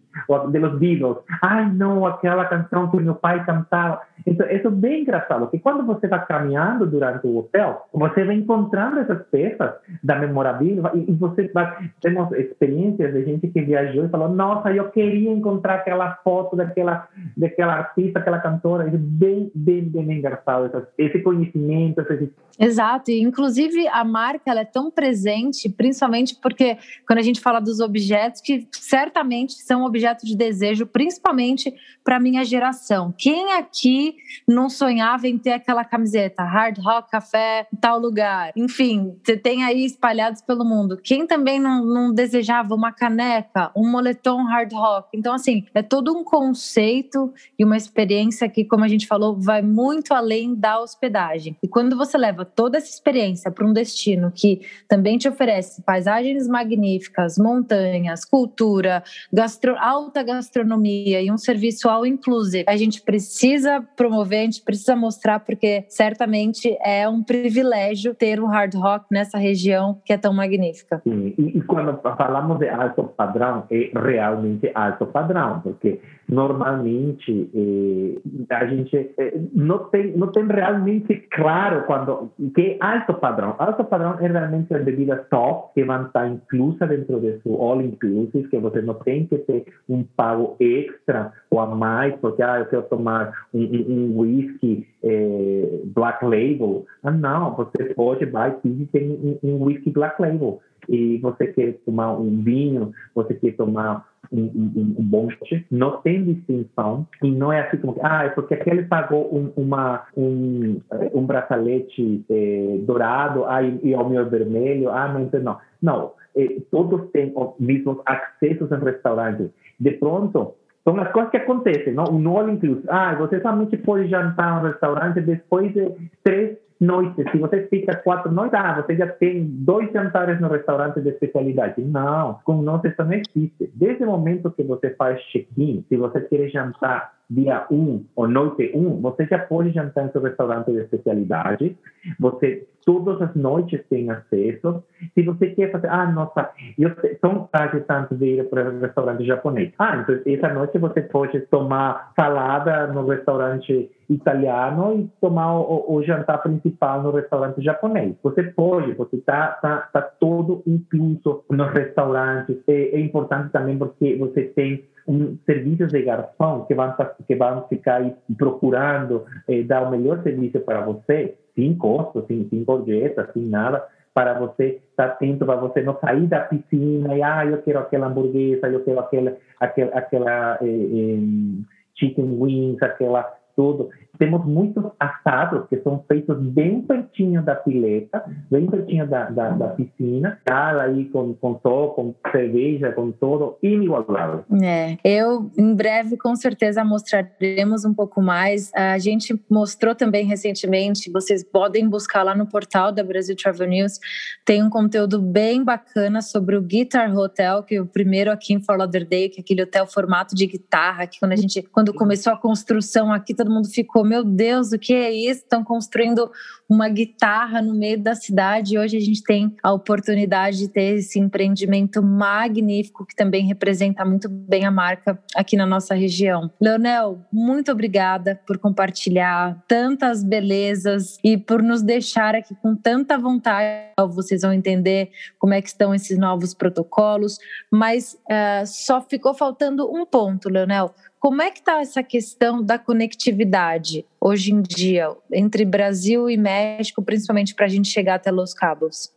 de 0.51 0.59
los 0.59 0.79
Beatles. 0.79 1.19
Ai, 1.43 1.71
não, 1.73 2.07
aquela 2.07 2.45
canção 2.47 2.91
que 2.91 2.99
meu 2.99 3.15
pai 3.15 3.45
cantava. 3.45 4.03
Então, 4.27 4.47
isso 4.51 4.67
é 4.67 4.71
bem 4.71 5.03
engraçado, 5.03 5.43
porque 5.43 5.59
quando 5.59 5.87
você 5.87 6.07
está 6.07 6.19
caminhando 6.19 6.87
durante 6.87 7.27
o 7.27 7.39
hotel, 7.39 7.87
você 7.93 8.25
vai 8.25 8.37
encontrando 8.37 8.99
essas 8.99 9.25
peças 9.29 9.73
da 10.03 10.19
memorabilia 10.19 10.83
e, 10.95 11.15
você 11.15 11.49
vai... 11.49 11.91
Temos 12.01 12.31
experiências 12.33 13.13
de 13.13 13.25
gente 13.25 13.49
que 13.49 13.61
viajou 13.61 14.05
e 14.05 14.09
falou, 14.09 14.29
nossa, 14.29 14.71
eu 14.73 14.91
queria 14.91 15.31
encontrar 15.31 15.77
aquela 15.77 16.17
foto 16.25 16.57
daquela, 16.57 17.09
daquela 17.37 17.75
artista, 17.75 18.19
aquela 18.19 18.39
cantora. 18.39 18.89
É 18.89 18.91
bem, 18.91 19.51
bem, 19.55 19.85
bem 19.85 20.19
engraçado 20.19 20.87
esse 20.97 21.19
conhecimento. 21.21 22.01
Esse... 22.01 22.33
Exato, 22.59 23.11
e 23.11 23.21
inclusive 23.21 23.87
a 23.89 24.05
marca 24.05 24.51
ela 24.51 24.61
é 24.61 24.65
tão 24.65 24.91
presente, 24.91 25.69
principalmente 25.69 26.37
porque 26.41 26.77
quando 27.07 27.21
a 27.21 27.23
gente 27.23 27.41
fala 27.41 27.61
dos 27.61 27.81
objetos 27.81 28.08
objetos 28.09 28.41
que 28.41 28.67
certamente 28.73 29.55
são 29.55 29.85
objetos 29.85 30.29
de 30.29 30.37
desejo, 30.37 30.87
principalmente 30.87 31.75
para 32.03 32.19
minha 32.19 32.43
geração. 32.43 33.13
Quem 33.19 33.53
aqui 33.53 34.17
não 34.47 34.71
sonhava 34.71 35.29
em 35.29 35.37
ter 35.37 35.53
aquela 35.53 35.85
camiseta 35.85 36.43
Hard 36.43 36.79
Rock 36.79 37.11
Café 37.11 37.67
tal 37.81 37.99
lugar? 37.99 38.53
Enfim, 38.57 39.15
você 39.23 39.37
tem 39.37 39.63
aí 39.63 39.85
espalhados 39.85 40.41
pelo 40.41 40.65
mundo. 40.65 40.97
Quem 40.97 41.27
também 41.27 41.61
não, 41.61 41.85
não 41.85 42.15
desejava 42.15 42.75
uma 42.75 42.93
caneca, 42.93 43.71
um 43.77 43.91
moletom 43.91 44.45
Hard 44.45 44.73
Rock? 44.73 45.09
Então, 45.13 45.35
assim, 45.35 45.67
é 45.75 45.83
todo 45.83 46.17
um 46.17 46.25
conceito 46.25 47.33
e 47.59 47.65
uma 47.65 47.77
experiência 47.77 48.49
que, 48.49 48.65
como 48.65 48.85
a 48.85 48.89
gente 48.89 49.07
falou, 49.07 49.39
vai 49.39 49.61
muito 49.61 50.15
além 50.15 50.55
da 50.55 50.81
hospedagem. 50.81 51.57
E 51.63 51.69
quando 51.69 51.97
você 51.97 52.17
leva 52.17 52.45
toda 52.45 52.79
essa 52.79 52.89
experiência 52.89 53.51
para 53.51 53.67
um 53.67 53.73
destino 53.73 54.33
que 54.35 54.63
também 54.89 55.19
te 55.19 55.29
oferece 55.29 55.83
paisagens 55.83 56.49
magníficas, 56.49 57.37
montanhas, 57.37 57.98
montanhas, 57.99 58.25
cultura, 58.25 59.03
gastro, 59.33 59.77
alta 59.79 60.23
gastronomia 60.23 61.21
e 61.21 61.31
um 61.31 61.37
serviço 61.37 61.89
all 61.89 62.07
inclusive. 62.07 62.65
A 62.67 62.77
gente 62.77 63.03
precisa 63.03 63.83
promover, 63.97 64.41
a 64.41 64.45
gente 64.45 64.63
precisa 64.63 64.95
mostrar, 64.95 65.41
porque 65.41 65.85
certamente 65.89 66.77
é 66.83 67.09
um 67.09 67.23
privilégio 67.23 68.15
ter 68.15 68.41
um 68.41 68.47
hard 68.47 68.75
rock 68.75 69.07
nessa 69.11 69.39
região 69.39 70.01
que 70.05 70.13
é 70.13 70.17
tão 70.17 70.33
magnífica. 70.33 71.01
Sim, 71.05 71.35
e, 71.37 71.59
e 71.59 71.63
quando 71.63 71.99
falamos 72.01 72.59
de 72.59 72.69
alto 72.69 73.05
padrão, 73.05 73.65
é 73.71 73.91
realmente 73.95 74.71
alto 74.75 75.07
padrão, 75.07 75.61
porque 75.61 76.01
normalmente 76.29 77.51
eh, 77.55 78.55
a 78.55 78.67
gente 78.67 78.97
eh, 79.17 79.41
não 79.55 79.79
tem 79.91 80.15
não 80.17 80.31
tem 80.31 80.47
realmente 80.47 81.15
claro 81.31 81.85
quando 81.87 82.31
que 82.55 82.61
é 82.61 82.77
alto 82.81 83.15
padrão. 83.15 83.55
Alto 83.59 83.85
padrão 83.85 84.19
é 84.21 84.27
realmente 84.27 84.73
a 84.75 84.79
bebida 84.79 85.17
top 85.31 85.73
que 85.75 85.85
vai 85.85 86.03
estar 86.05 86.29
inclusa 86.29 86.87
dentro 86.87 87.19
seu 87.43 87.55
all 87.55 87.81
inclusive 87.81 88.49
que 88.49 88.59
você 88.59 88.83
não 88.83 88.95
tem 88.95 89.27
que 89.27 89.39
ter 89.39 89.65
um 89.89 90.03
pago 90.03 90.57
extra 90.61 91.33
ou 91.51 91.61
a 91.61 91.67
mais 91.67 92.15
porque 92.17 92.43
ah 92.43 92.59
eu 92.59 92.67
quero 92.67 92.83
tomar 92.83 93.33
um, 93.55 93.63
um, 93.63 93.85
um 93.89 94.19
whisky 94.19 94.87
eh, 95.03 95.81
black 95.87 96.23
label. 96.25 96.85
Ah 97.03 97.11
não 97.11 97.55
você 97.55 97.95
pode 97.95 98.27
vai 98.27 98.55
e 98.65 98.87
tem 98.93 99.11
um, 99.11 99.39
um 99.43 99.63
whisky 99.65 99.91
black 99.91 100.21
label. 100.21 100.61
E 100.89 101.19
você 101.19 101.49
quer 101.49 101.73
tomar 101.85 102.13
um 102.13 102.43
vinho 102.43 102.93
você 103.15 103.35
quer 103.35 103.57
tomar 103.57 104.07
um, 104.33 104.43
um, 104.43 104.95
um 104.99 105.05
bom 105.05 105.29
não 105.71 105.99
tem 105.99 106.25
distinção 106.25 107.07
e 107.23 107.31
não 107.31 107.53
é 107.53 107.61
assim 107.61 107.79
como 107.79 107.95
que, 107.95 108.01
ah, 108.03 108.25
é 108.25 108.29
porque 108.31 108.55
aquele 108.55 108.83
pagou 108.83 109.35
um, 109.35 109.53
uma, 109.57 110.05
um, 110.17 110.81
um 111.15 111.27
bracelete 111.27 112.25
eh, 112.31 112.79
dourado 112.81 113.45
ah, 113.47 113.63
e, 113.63 113.79
e 113.83 113.97
meu 113.97 114.29
vermelho, 114.29 114.91
ah, 114.91 115.09
não, 115.09 115.23
então 115.23 115.41
não. 115.41 115.59
Não, 115.81 116.13
eh, 116.37 116.61
todos 116.71 117.11
têm 117.11 117.33
os 117.35 117.53
mesmos 117.59 117.99
acessos 118.05 118.71
em 118.71 118.85
restaurantes. 118.85 119.51
De 119.79 119.93
pronto, 119.93 120.55
são 120.85 121.01
as 121.01 121.13
coisas 121.13 121.31
que 121.31 121.37
acontecem, 121.37 121.93
não? 121.93 122.05
Um 122.05 122.29
all 122.29 122.49
inclusive. 122.49 122.85
Ah, 122.89 123.15
você 123.15 123.41
somente 123.41 123.77
pode 123.77 124.09
jantar 124.09 124.63
no 124.63 124.69
restaurante 124.69 125.21
depois 125.21 125.73
de 125.73 125.91
três 126.25 126.57
noites. 126.81 127.25
Se 127.31 127.39
você 127.39 127.67
fica 127.69 127.97
quatro 127.97 128.31
noites, 128.31 128.59
ah, 128.59 128.83
você 128.83 128.97
já 128.97 129.07
tem 129.07 129.45
dois 129.45 129.91
jantares 129.93 130.41
no 130.41 130.49
restaurante 130.49 131.01
de 131.01 131.09
especialidade. 131.11 131.83
Não, 131.83 132.39
com 132.45 132.63
nós 132.63 132.85
isso 132.85 133.03
não 133.03 133.13
existe. 133.13 133.71
Desde 133.75 134.05
o 134.05 134.07
momento 134.07 134.51
que 134.51 134.63
você 134.63 134.91
faz 134.91 135.21
check-in, 135.33 135.85
se 135.89 135.97
você 135.97 136.21
quer 136.21 136.49
jantar 136.49 137.13
dia 137.31 137.67
1 137.71 138.05
ou 138.17 138.29
noite 138.29 138.73
1, 138.75 139.01
você 139.01 139.27
já 139.27 139.39
pode 139.39 139.71
jantar 139.71 140.07
em 140.07 140.13
seu 140.13 140.23
restaurante 140.23 140.71
de 140.73 140.79
especialidade. 140.79 141.77
Você 142.19 142.67
todas 142.87 143.21
as 143.21 143.35
noites 143.35 143.85
tem 143.91 144.09
acesso. 144.09 144.83
Se 145.13 145.23
você 145.23 145.49
quer 145.49 145.71
fazer, 145.71 145.89
ah, 145.91 146.11
nossa, 146.11 146.49
eu 146.79 146.91
são 147.21 147.47
tarde 147.53 147.81
tanto 147.87 148.15
de 148.15 148.39
ir 148.39 148.49
para 148.49 148.71
o 148.71 148.81
restaurante 148.81 149.27
japonês. 149.27 149.73
Ah, 149.79 149.97
então 149.97 150.19
essa 150.25 150.55
noite 150.55 150.79
você 150.79 151.03
pode 151.03 151.39
tomar 151.43 152.13
salada 152.19 152.87
no 152.87 153.07
restaurante 153.07 153.91
italiano 154.09 155.01
e 155.01 155.11
tomar 155.21 155.59
o, 155.59 155.97
o 155.97 156.03
jantar 156.03 156.43
principal 156.43 157.03
no 157.03 157.11
restaurante 157.11 157.63
japonês. 157.63 158.15
Você 158.23 158.43
pode, 158.43 158.95
você 158.95 159.17
está 159.17 159.49
tá, 159.63 159.89
tá 159.93 160.01
todo 160.01 160.63
incluso 160.67 161.45
nos 161.51 161.71
restaurantes. 161.73 162.57
É, 162.67 162.97
é 162.97 163.01
importante 163.01 163.53
também 163.53 163.77
porque 163.77 164.17
você 164.17 164.45
tem 164.45 164.85
um 165.07 165.39
serviços 165.47 165.89
de 165.89 166.03
garçom 166.03 166.65
que 166.67 166.75
vão, 166.75 166.95
que 167.27 167.35
vão 167.35 167.67
ficar 167.69 168.03
procurando 168.37 169.25
eh, 169.49 169.63
dar 169.63 169.83
o 169.83 169.91
melhor 169.91 170.23
serviço 170.23 170.61
para 170.61 170.83
você 170.83 171.35
sem 171.55 171.75
custo, 171.77 172.25
sem, 172.29 172.47
sem 172.51 172.63
gorjeta, 172.63 173.29
sem 173.33 173.43
nada, 173.45 173.85
para 174.13 174.39
você 174.39 174.81
estar 174.91 175.07
atento, 175.07 175.47
para 175.47 175.57
você 175.57 175.81
não 175.81 175.99
sair 175.99 176.27
da 176.27 176.41
piscina 176.41 177.17
e, 177.17 177.23
ah, 177.23 177.47
eu 177.47 177.63
quero 177.63 177.79
aquela 177.79 178.07
hamburguesa, 178.07 178.69
eu 178.69 178.85
quero 178.85 179.01
aquela, 179.01 179.37
aquela, 179.59 179.91
aquela 179.93 180.59
eh, 180.61 180.67
eh, 180.67 181.65
chicken 181.95 182.37
wings, 182.39 182.83
aquela 182.83 183.38
tudo. 183.59 183.91
Temos 184.19 184.45
muitos 184.45 184.85
assados 184.99 185.69
que 185.69 185.81
são 185.83 186.05
feitos 186.09 186.39
bem 186.39 186.83
pertinho 186.83 187.43
da 187.43 187.55
pileta, 187.55 188.25
bem 188.51 188.67
pertinho 188.67 189.07
da, 189.07 189.31
da, 189.31 189.51
da 189.51 189.69
piscina, 189.69 190.41
cara 190.45 190.83
aí 190.83 191.05
com, 191.07 191.35
com 191.35 191.59
sol, 191.61 191.91
com 191.91 192.15
cerveja, 192.33 192.93
com 192.93 193.13
tudo, 193.13 193.57
inigualável. 193.63 194.45
É, 194.63 194.97
eu 195.05 195.51
em 195.57 195.75
breve 195.75 196.17
com 196.17 196.35
certeza 196.35 196.85
mostraremos 196.85 197.85
um 197.85 197.95
pouco 197.95 198.21
mais. 198.21 198.73
A 198.75 198.99
gente 198.99 199.41
mostrou 199.49 199.95
também 199.95 200.27
recentemente, 200.27 201.11
vocês 201.11 201.45
podem 201.45 201.89
buscar 201.89 202.23
lá 202.23 202.35
no 202.35 202.47
portal 202.47 202.91
da 202.91 203.05
Brasil 203.05 203.37
Travel 203.37 203.69
News, 203.69 203.99
tem 204.45 204.63
um 204.63 204.71
conteúdo 204.71 205.21
bem 205.21 205.63
bacana 205.63 206.21
sobre 206.23 206.57
o 206.57 206.63
Guitar 206.63 207.15
Hotel, 207.17 207.63
que 207.63 207.77
é 207.77 207.81
o 207.81 207.87
primeiro 207.87 208.31
aqui 208.31 208.55
em 208.55 208.61
Fort 208.61 208.79
Lauderdale, 208.79 209.29
que 209.29 209.41
é 209.41 209.43
aquele 209.43 209.63
hotel 209.63 209.87
formato 209.87 210.35
de 210.35 210.47
guitarra, 210.47 211.07
que 211.07 211.19
quando 211.21 211.33
a 211.33 211.37
gente, 211.37 211.63
quando 211.63 211.93
começou 211.95 212.33
a 212.33 212.37
construção 212.37 213.13
aqui, 213.13 213.35
todo 213.35 213.51
mundo 213.51 213.69
ficou 213.69 214.05
meu 214.09 214.25
Deus, 214.25 214.73
o 214.73 214.79
que 214.79 214.95
é 214.95 215.13
isso? 215.13 215.43
Estão 215.43 215.63
construindo 215.63 216.31
uma 216.69 216.89
guitarra 216.89 217.63
no 217.63 217.75
meio 217.75 217.99
da 217.99 218.15
cidade. 218.15 218.75
E 218.75 218.79
hoje 218.79 218.97
a 218.97 219.01
gente 219.01 219.23
tem 219.23 219.55
a 219.63 219.73
oportunidade 219.73 220.59
de 220.59 220.69
ter 220.69 220.99
esse 220.99 221.19
empreendimento 221.19 222.03
magnífico 222.03 223.07
que 223.07 223.17
também 223.17 223.47
representa 223.47 224.05
muito 224.05 224.29
bem 224.29 224.67
a 224.67 224.71
marca 224.71 225.19
aqui 225.35 225.57
na 225.57 225.65
nossa 225.65 225.95
região. 225.95 226.51
Leonel, 226.61 227.21
muito 227.33 227.73
obrigada 227.73 228.41
por 228.47 228.59
compartilhar 228.59 229.63
tantas 229.67 230.23
belezas 230.23 231.19
e 231.25 231.39
por 231.39 231.63
nos 231.63 231.83
deixar 231.83 232.35
aqui 232.35 232.55
com 232.57 232.77
tanta 232.77 233.17
vontade. 233.17 233.89
Vocês 234.11 234.43
vão 234.43 234.53
entender 234.53 235.11
como 235.39 235.55
é 235.55 235.63
que 235.63 235.69
estão 235.69 235.95
esses 235.95 236.19
novos 236.19 236.55
protocolos, 236.55 237.39
mas 237.71 238.15
uh, 238.15 238.67
só 238.67 239.01
ficou 239.01 239.35
faltando 239.35 239.91
um 239.91 240.05
ponto, 240.05 240.49
Leonel 240.49 240.95
como 241.19 241.43
é 241.43 241.51
que 241.51 241.59
está 241.59 241.81
essa 241.81 242.03
questão 242.03 242.63
da 242.63 242.79
conectividade 242.79 244.05
hoje 244.21 244.53
em 244.53 244.63
dia 244.63 245.09
entre 245.33 245.65
Brasil 245.65 246.31
e 246.31 246.37
México, 246.37 247.03
principalmente 247.03 247.55
para 247.55 247.67
a 247.67 247.69
gente 247.69 247.89
chegar 247.89 248.15
até 248.15 248.31
Los 248.31 248.55
Cabos? 248.55 249.13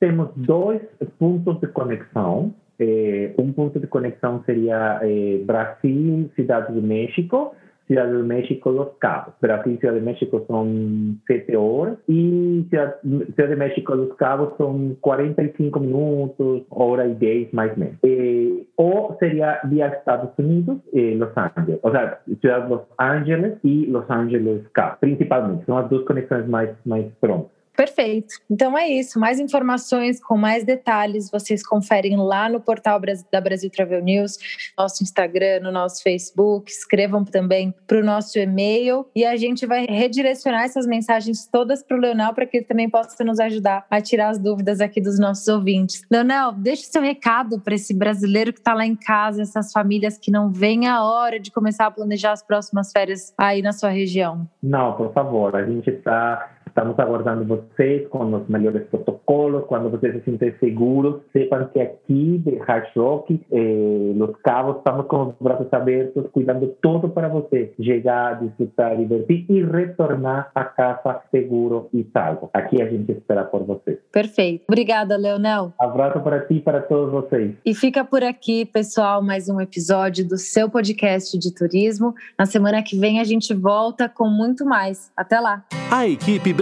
Temos 0.00 0.30
dois 0.34 0.82
pontos 1.18 1.60
de 1.60 1.68
conexão. 1.68 2.54
É, 2.78 3.32
um 3.38 3.52
ponto 3.52 3.78
de 3.78 3.86
conexão 3.86 4.42
seria 4.44 4.98
é, 5.02 5.38
Brasil, 5.44 6.30
Cidade 6.34 6.72
do 6.72 6.82
México, 6.82 7.54
Ciudad 7.92 8.06
de 8.06 8.22
México, 8.22 8.72
Los 8.72 8.96
Cabos. 9.00 9.34
Brasil 9.42 9.74
y 9.74 9.76
Ciudad 9.76 9.92
de 9.92 10.00
México 10.00 10.42
son 10.48 11.20
7 11.26 11.56
horas 11.58 11.98
y 12.06 12.64
Ciudad, 12.70 12.96
Ciudad, 13.02 13.50
de 13.50 13.56
México, 13.56 13.94
Los 13.94 14.16
Cabos 14.16 14.54
son 14.56 14.94
45 15.00 15.78
minutos, 15.78 16.62
hora 16.70 17.06
y 17.06 17.14
10 17.16 17.52
más 17.52 17.70
o 17.76 17.76
menos. 17.76 17.96
Eh, 18.02 18.66
o 18.76 19.14
sería 19.20 19.58
vía 19.64 19.88
Estados 19.88 20.30
Unidos, 20.38 20.78
eh, 20.94 21.14
Los 21.18 21.36
Ángeles. 21.36 21.80
O 21.82 21.92
sea, 21.92 22.20
Ciudad 22.40 22.62
de 22.62 22.70
Los 22.70 22.82
Ángeles 22.96 23.58
y 23.62 23.84
Los 23.86 24.10
Ángeles 24.10 24.62
Cabos, 24.72 24.96
principalmente. 25.00 25.66
Son 25.66 25.82
las 25.82 25.90
dos 25.90 26.04
conexiones 26.04 26.48
más, 26.48 26.70
más 26.86 27.02
prontas. 27.20 27.61
Perfeito. 27.82 28.36
Então 28.48 28.78
é 28.78 28.88
isso. 28.88 29.18
Mais 29.18 29.40
informações 29.40 30.22
com 30.22 30.36
mais 30.36 30.62
detalhes 30.62 31.28
vocês 31.28 31.66
conferem 31.66 32.16
lá 32.16 32.48
no 32.48 32.60
portal 32.60 33.00
da 33.32 33.40
Brasil 33.40 33.68
Travel 33.68 34.00
News, 34.00 34.38
nosso 34.78 35.02
Instagram, 35.02 35.58
no 35.64 35.72
nosso 35.72 36.00
Facebook. 36.00 36.70
Escrevam 36.70 37.24
também 37.24 37.74
para 37.84 37.98
o 37.98 38.04
nosso 38.04 38.38
e-mail 38.38 39.04
e 39.16 39.24
a 39.24 39.34
gente 39.34 39.66
vai 39.66 39.84
redirecionar 39.84 40.62
essas 40.62 40.86
mensagens 40.86 41.44
todas 41.48 41.82
para 41.82 41.96
o 41.96 42.00
Leonel 42.00 42.32
para 42.32 42.46
que 42.46 42.58
ele 42.58 42.66
também 42.66 42.88
possa 42.88 43.24
nos 43.24 43.40
ajudar 43.40 43.84
a 43.90 44.00
tirar 44.00 44.28
as 44.28 44.38
dúvidas 44.38 44.80
aqui 44.80 45.00
dos 45.00 45.18
nossos 45.18 45.48
ouvintes. 45.48 46.04
Leonel, 46.08 46.52
deixe 46.52 46.84
seu 46.84 47.02
recado 47.02 47.58
para 47.58 47.74
esse 47.74 47.92
brasileiro 47.92 48.52
que 48.52 48.60
está 48.60 48.74
lá 48.74 48.86
em 48.86 48.94
casa, 48.94 49.42
essas 49.42 49.72
famílias 49.72 50.16
que 50.16 50.30
não 50.30 50.52
veem 50.52 50.86
a 50.86 51.02
hora 51.02 51.40
de 51.40 51.50
começar 51.50 51.86
a 51.86 51.90
planejar 51.90 52.30
as 52.30 52.44
próximas 52.44 52.92
férias 52.92 53.34
aí 53.36 53.60
na 53.60 53.72
sua 53.72 53.90
região. 53.90 54.48
Não, 54.62 54.92
por 54.92 55.12
favor, 55.12 55.56
a 55.56 55.66
gente 55.66 55.90
está 55.90 56.48
Estamos 56.72 56.98
aguardando 56.98 57.44
vocês 57.44 58.08
com 58.08 58.34
os 58.34 58.48
melhores 58.48 58.86
protocolos. 58.88 59.66
Quando 59.66 59.90
vocês 59.90 60.14
se 60.14 60.22
sentem 60.22 60.54
seguros, 60.58 61.20
sepam 61.30 61.68
que 61.70 61.78
aqui 61.78 62.38
de 62.38 62.56
Hard 62.66 62.86
Rock, 62.96 63.38
eh, 63.52 64.12
Los 64.16 64.34
Cabos, 64.42 64.78
estamos 64.78 65.06
com 65.06 65.28
os 65.28 65.34
braços 65.38 65.70
abertos, 65.70 66.24
cuidando 66.32 66.74
tudo 66.80 67.10
para 67.10 67.28
você 67.28 67.74
chegar, 67.78 68.40
desfrutar, 68.40 68.96
divertir 68.96 69.44
e 69.50 69.62
retornar 69.62 70.50
a 70.54 70.64
casa 70.64 71.20
seguro 71.30 71.90
e 71.92 72.08
salvo. 72.10 72.48
Aqui 72.54 72.80
a 72.80 72.88
gente 72.88 73.12
espera 73.12 73.44
por 73.44 73.64
vocês. 73.64 73.98
Perfeito. 74.10 74.64
Obrigada, 74.66 75.14
Leonel. 75.18 75.74
Abraço 75.78 76.20
para 76.20 76.40
ti 76.46 76.54
e 76.54 76.60
para 76.60 76.80
todos 76.80 77.12
vocês. 77.12 77.54
E 77.66 77.74
fica 77.74 78.02
por 78.02 78.24
aqui, 78.24 78.64
pessoal, 78.64 79.20
mais 79.22 79.46
um 79.50 79.60
episódio 79.60 80.26
do 80.26 80.38
seu 80.38 80.70
podcast 80.70 81.38
de 81.38 81.54
turismo. 81.54 82.14
Na 82.38 82.46
semana 82.46 82.82
que 82.82 82.98
vem 82.98 83.20
a 83.20 83.24
gente 83.24 83.52
volta 83.52 84.08
com 84.08 84.26
muito 84.26 84.64
mais. 84.64 85.12
Até 85.14 85.38
lá. 85.38 85.62
A 85.90 86.08
equipe 86.08 86.61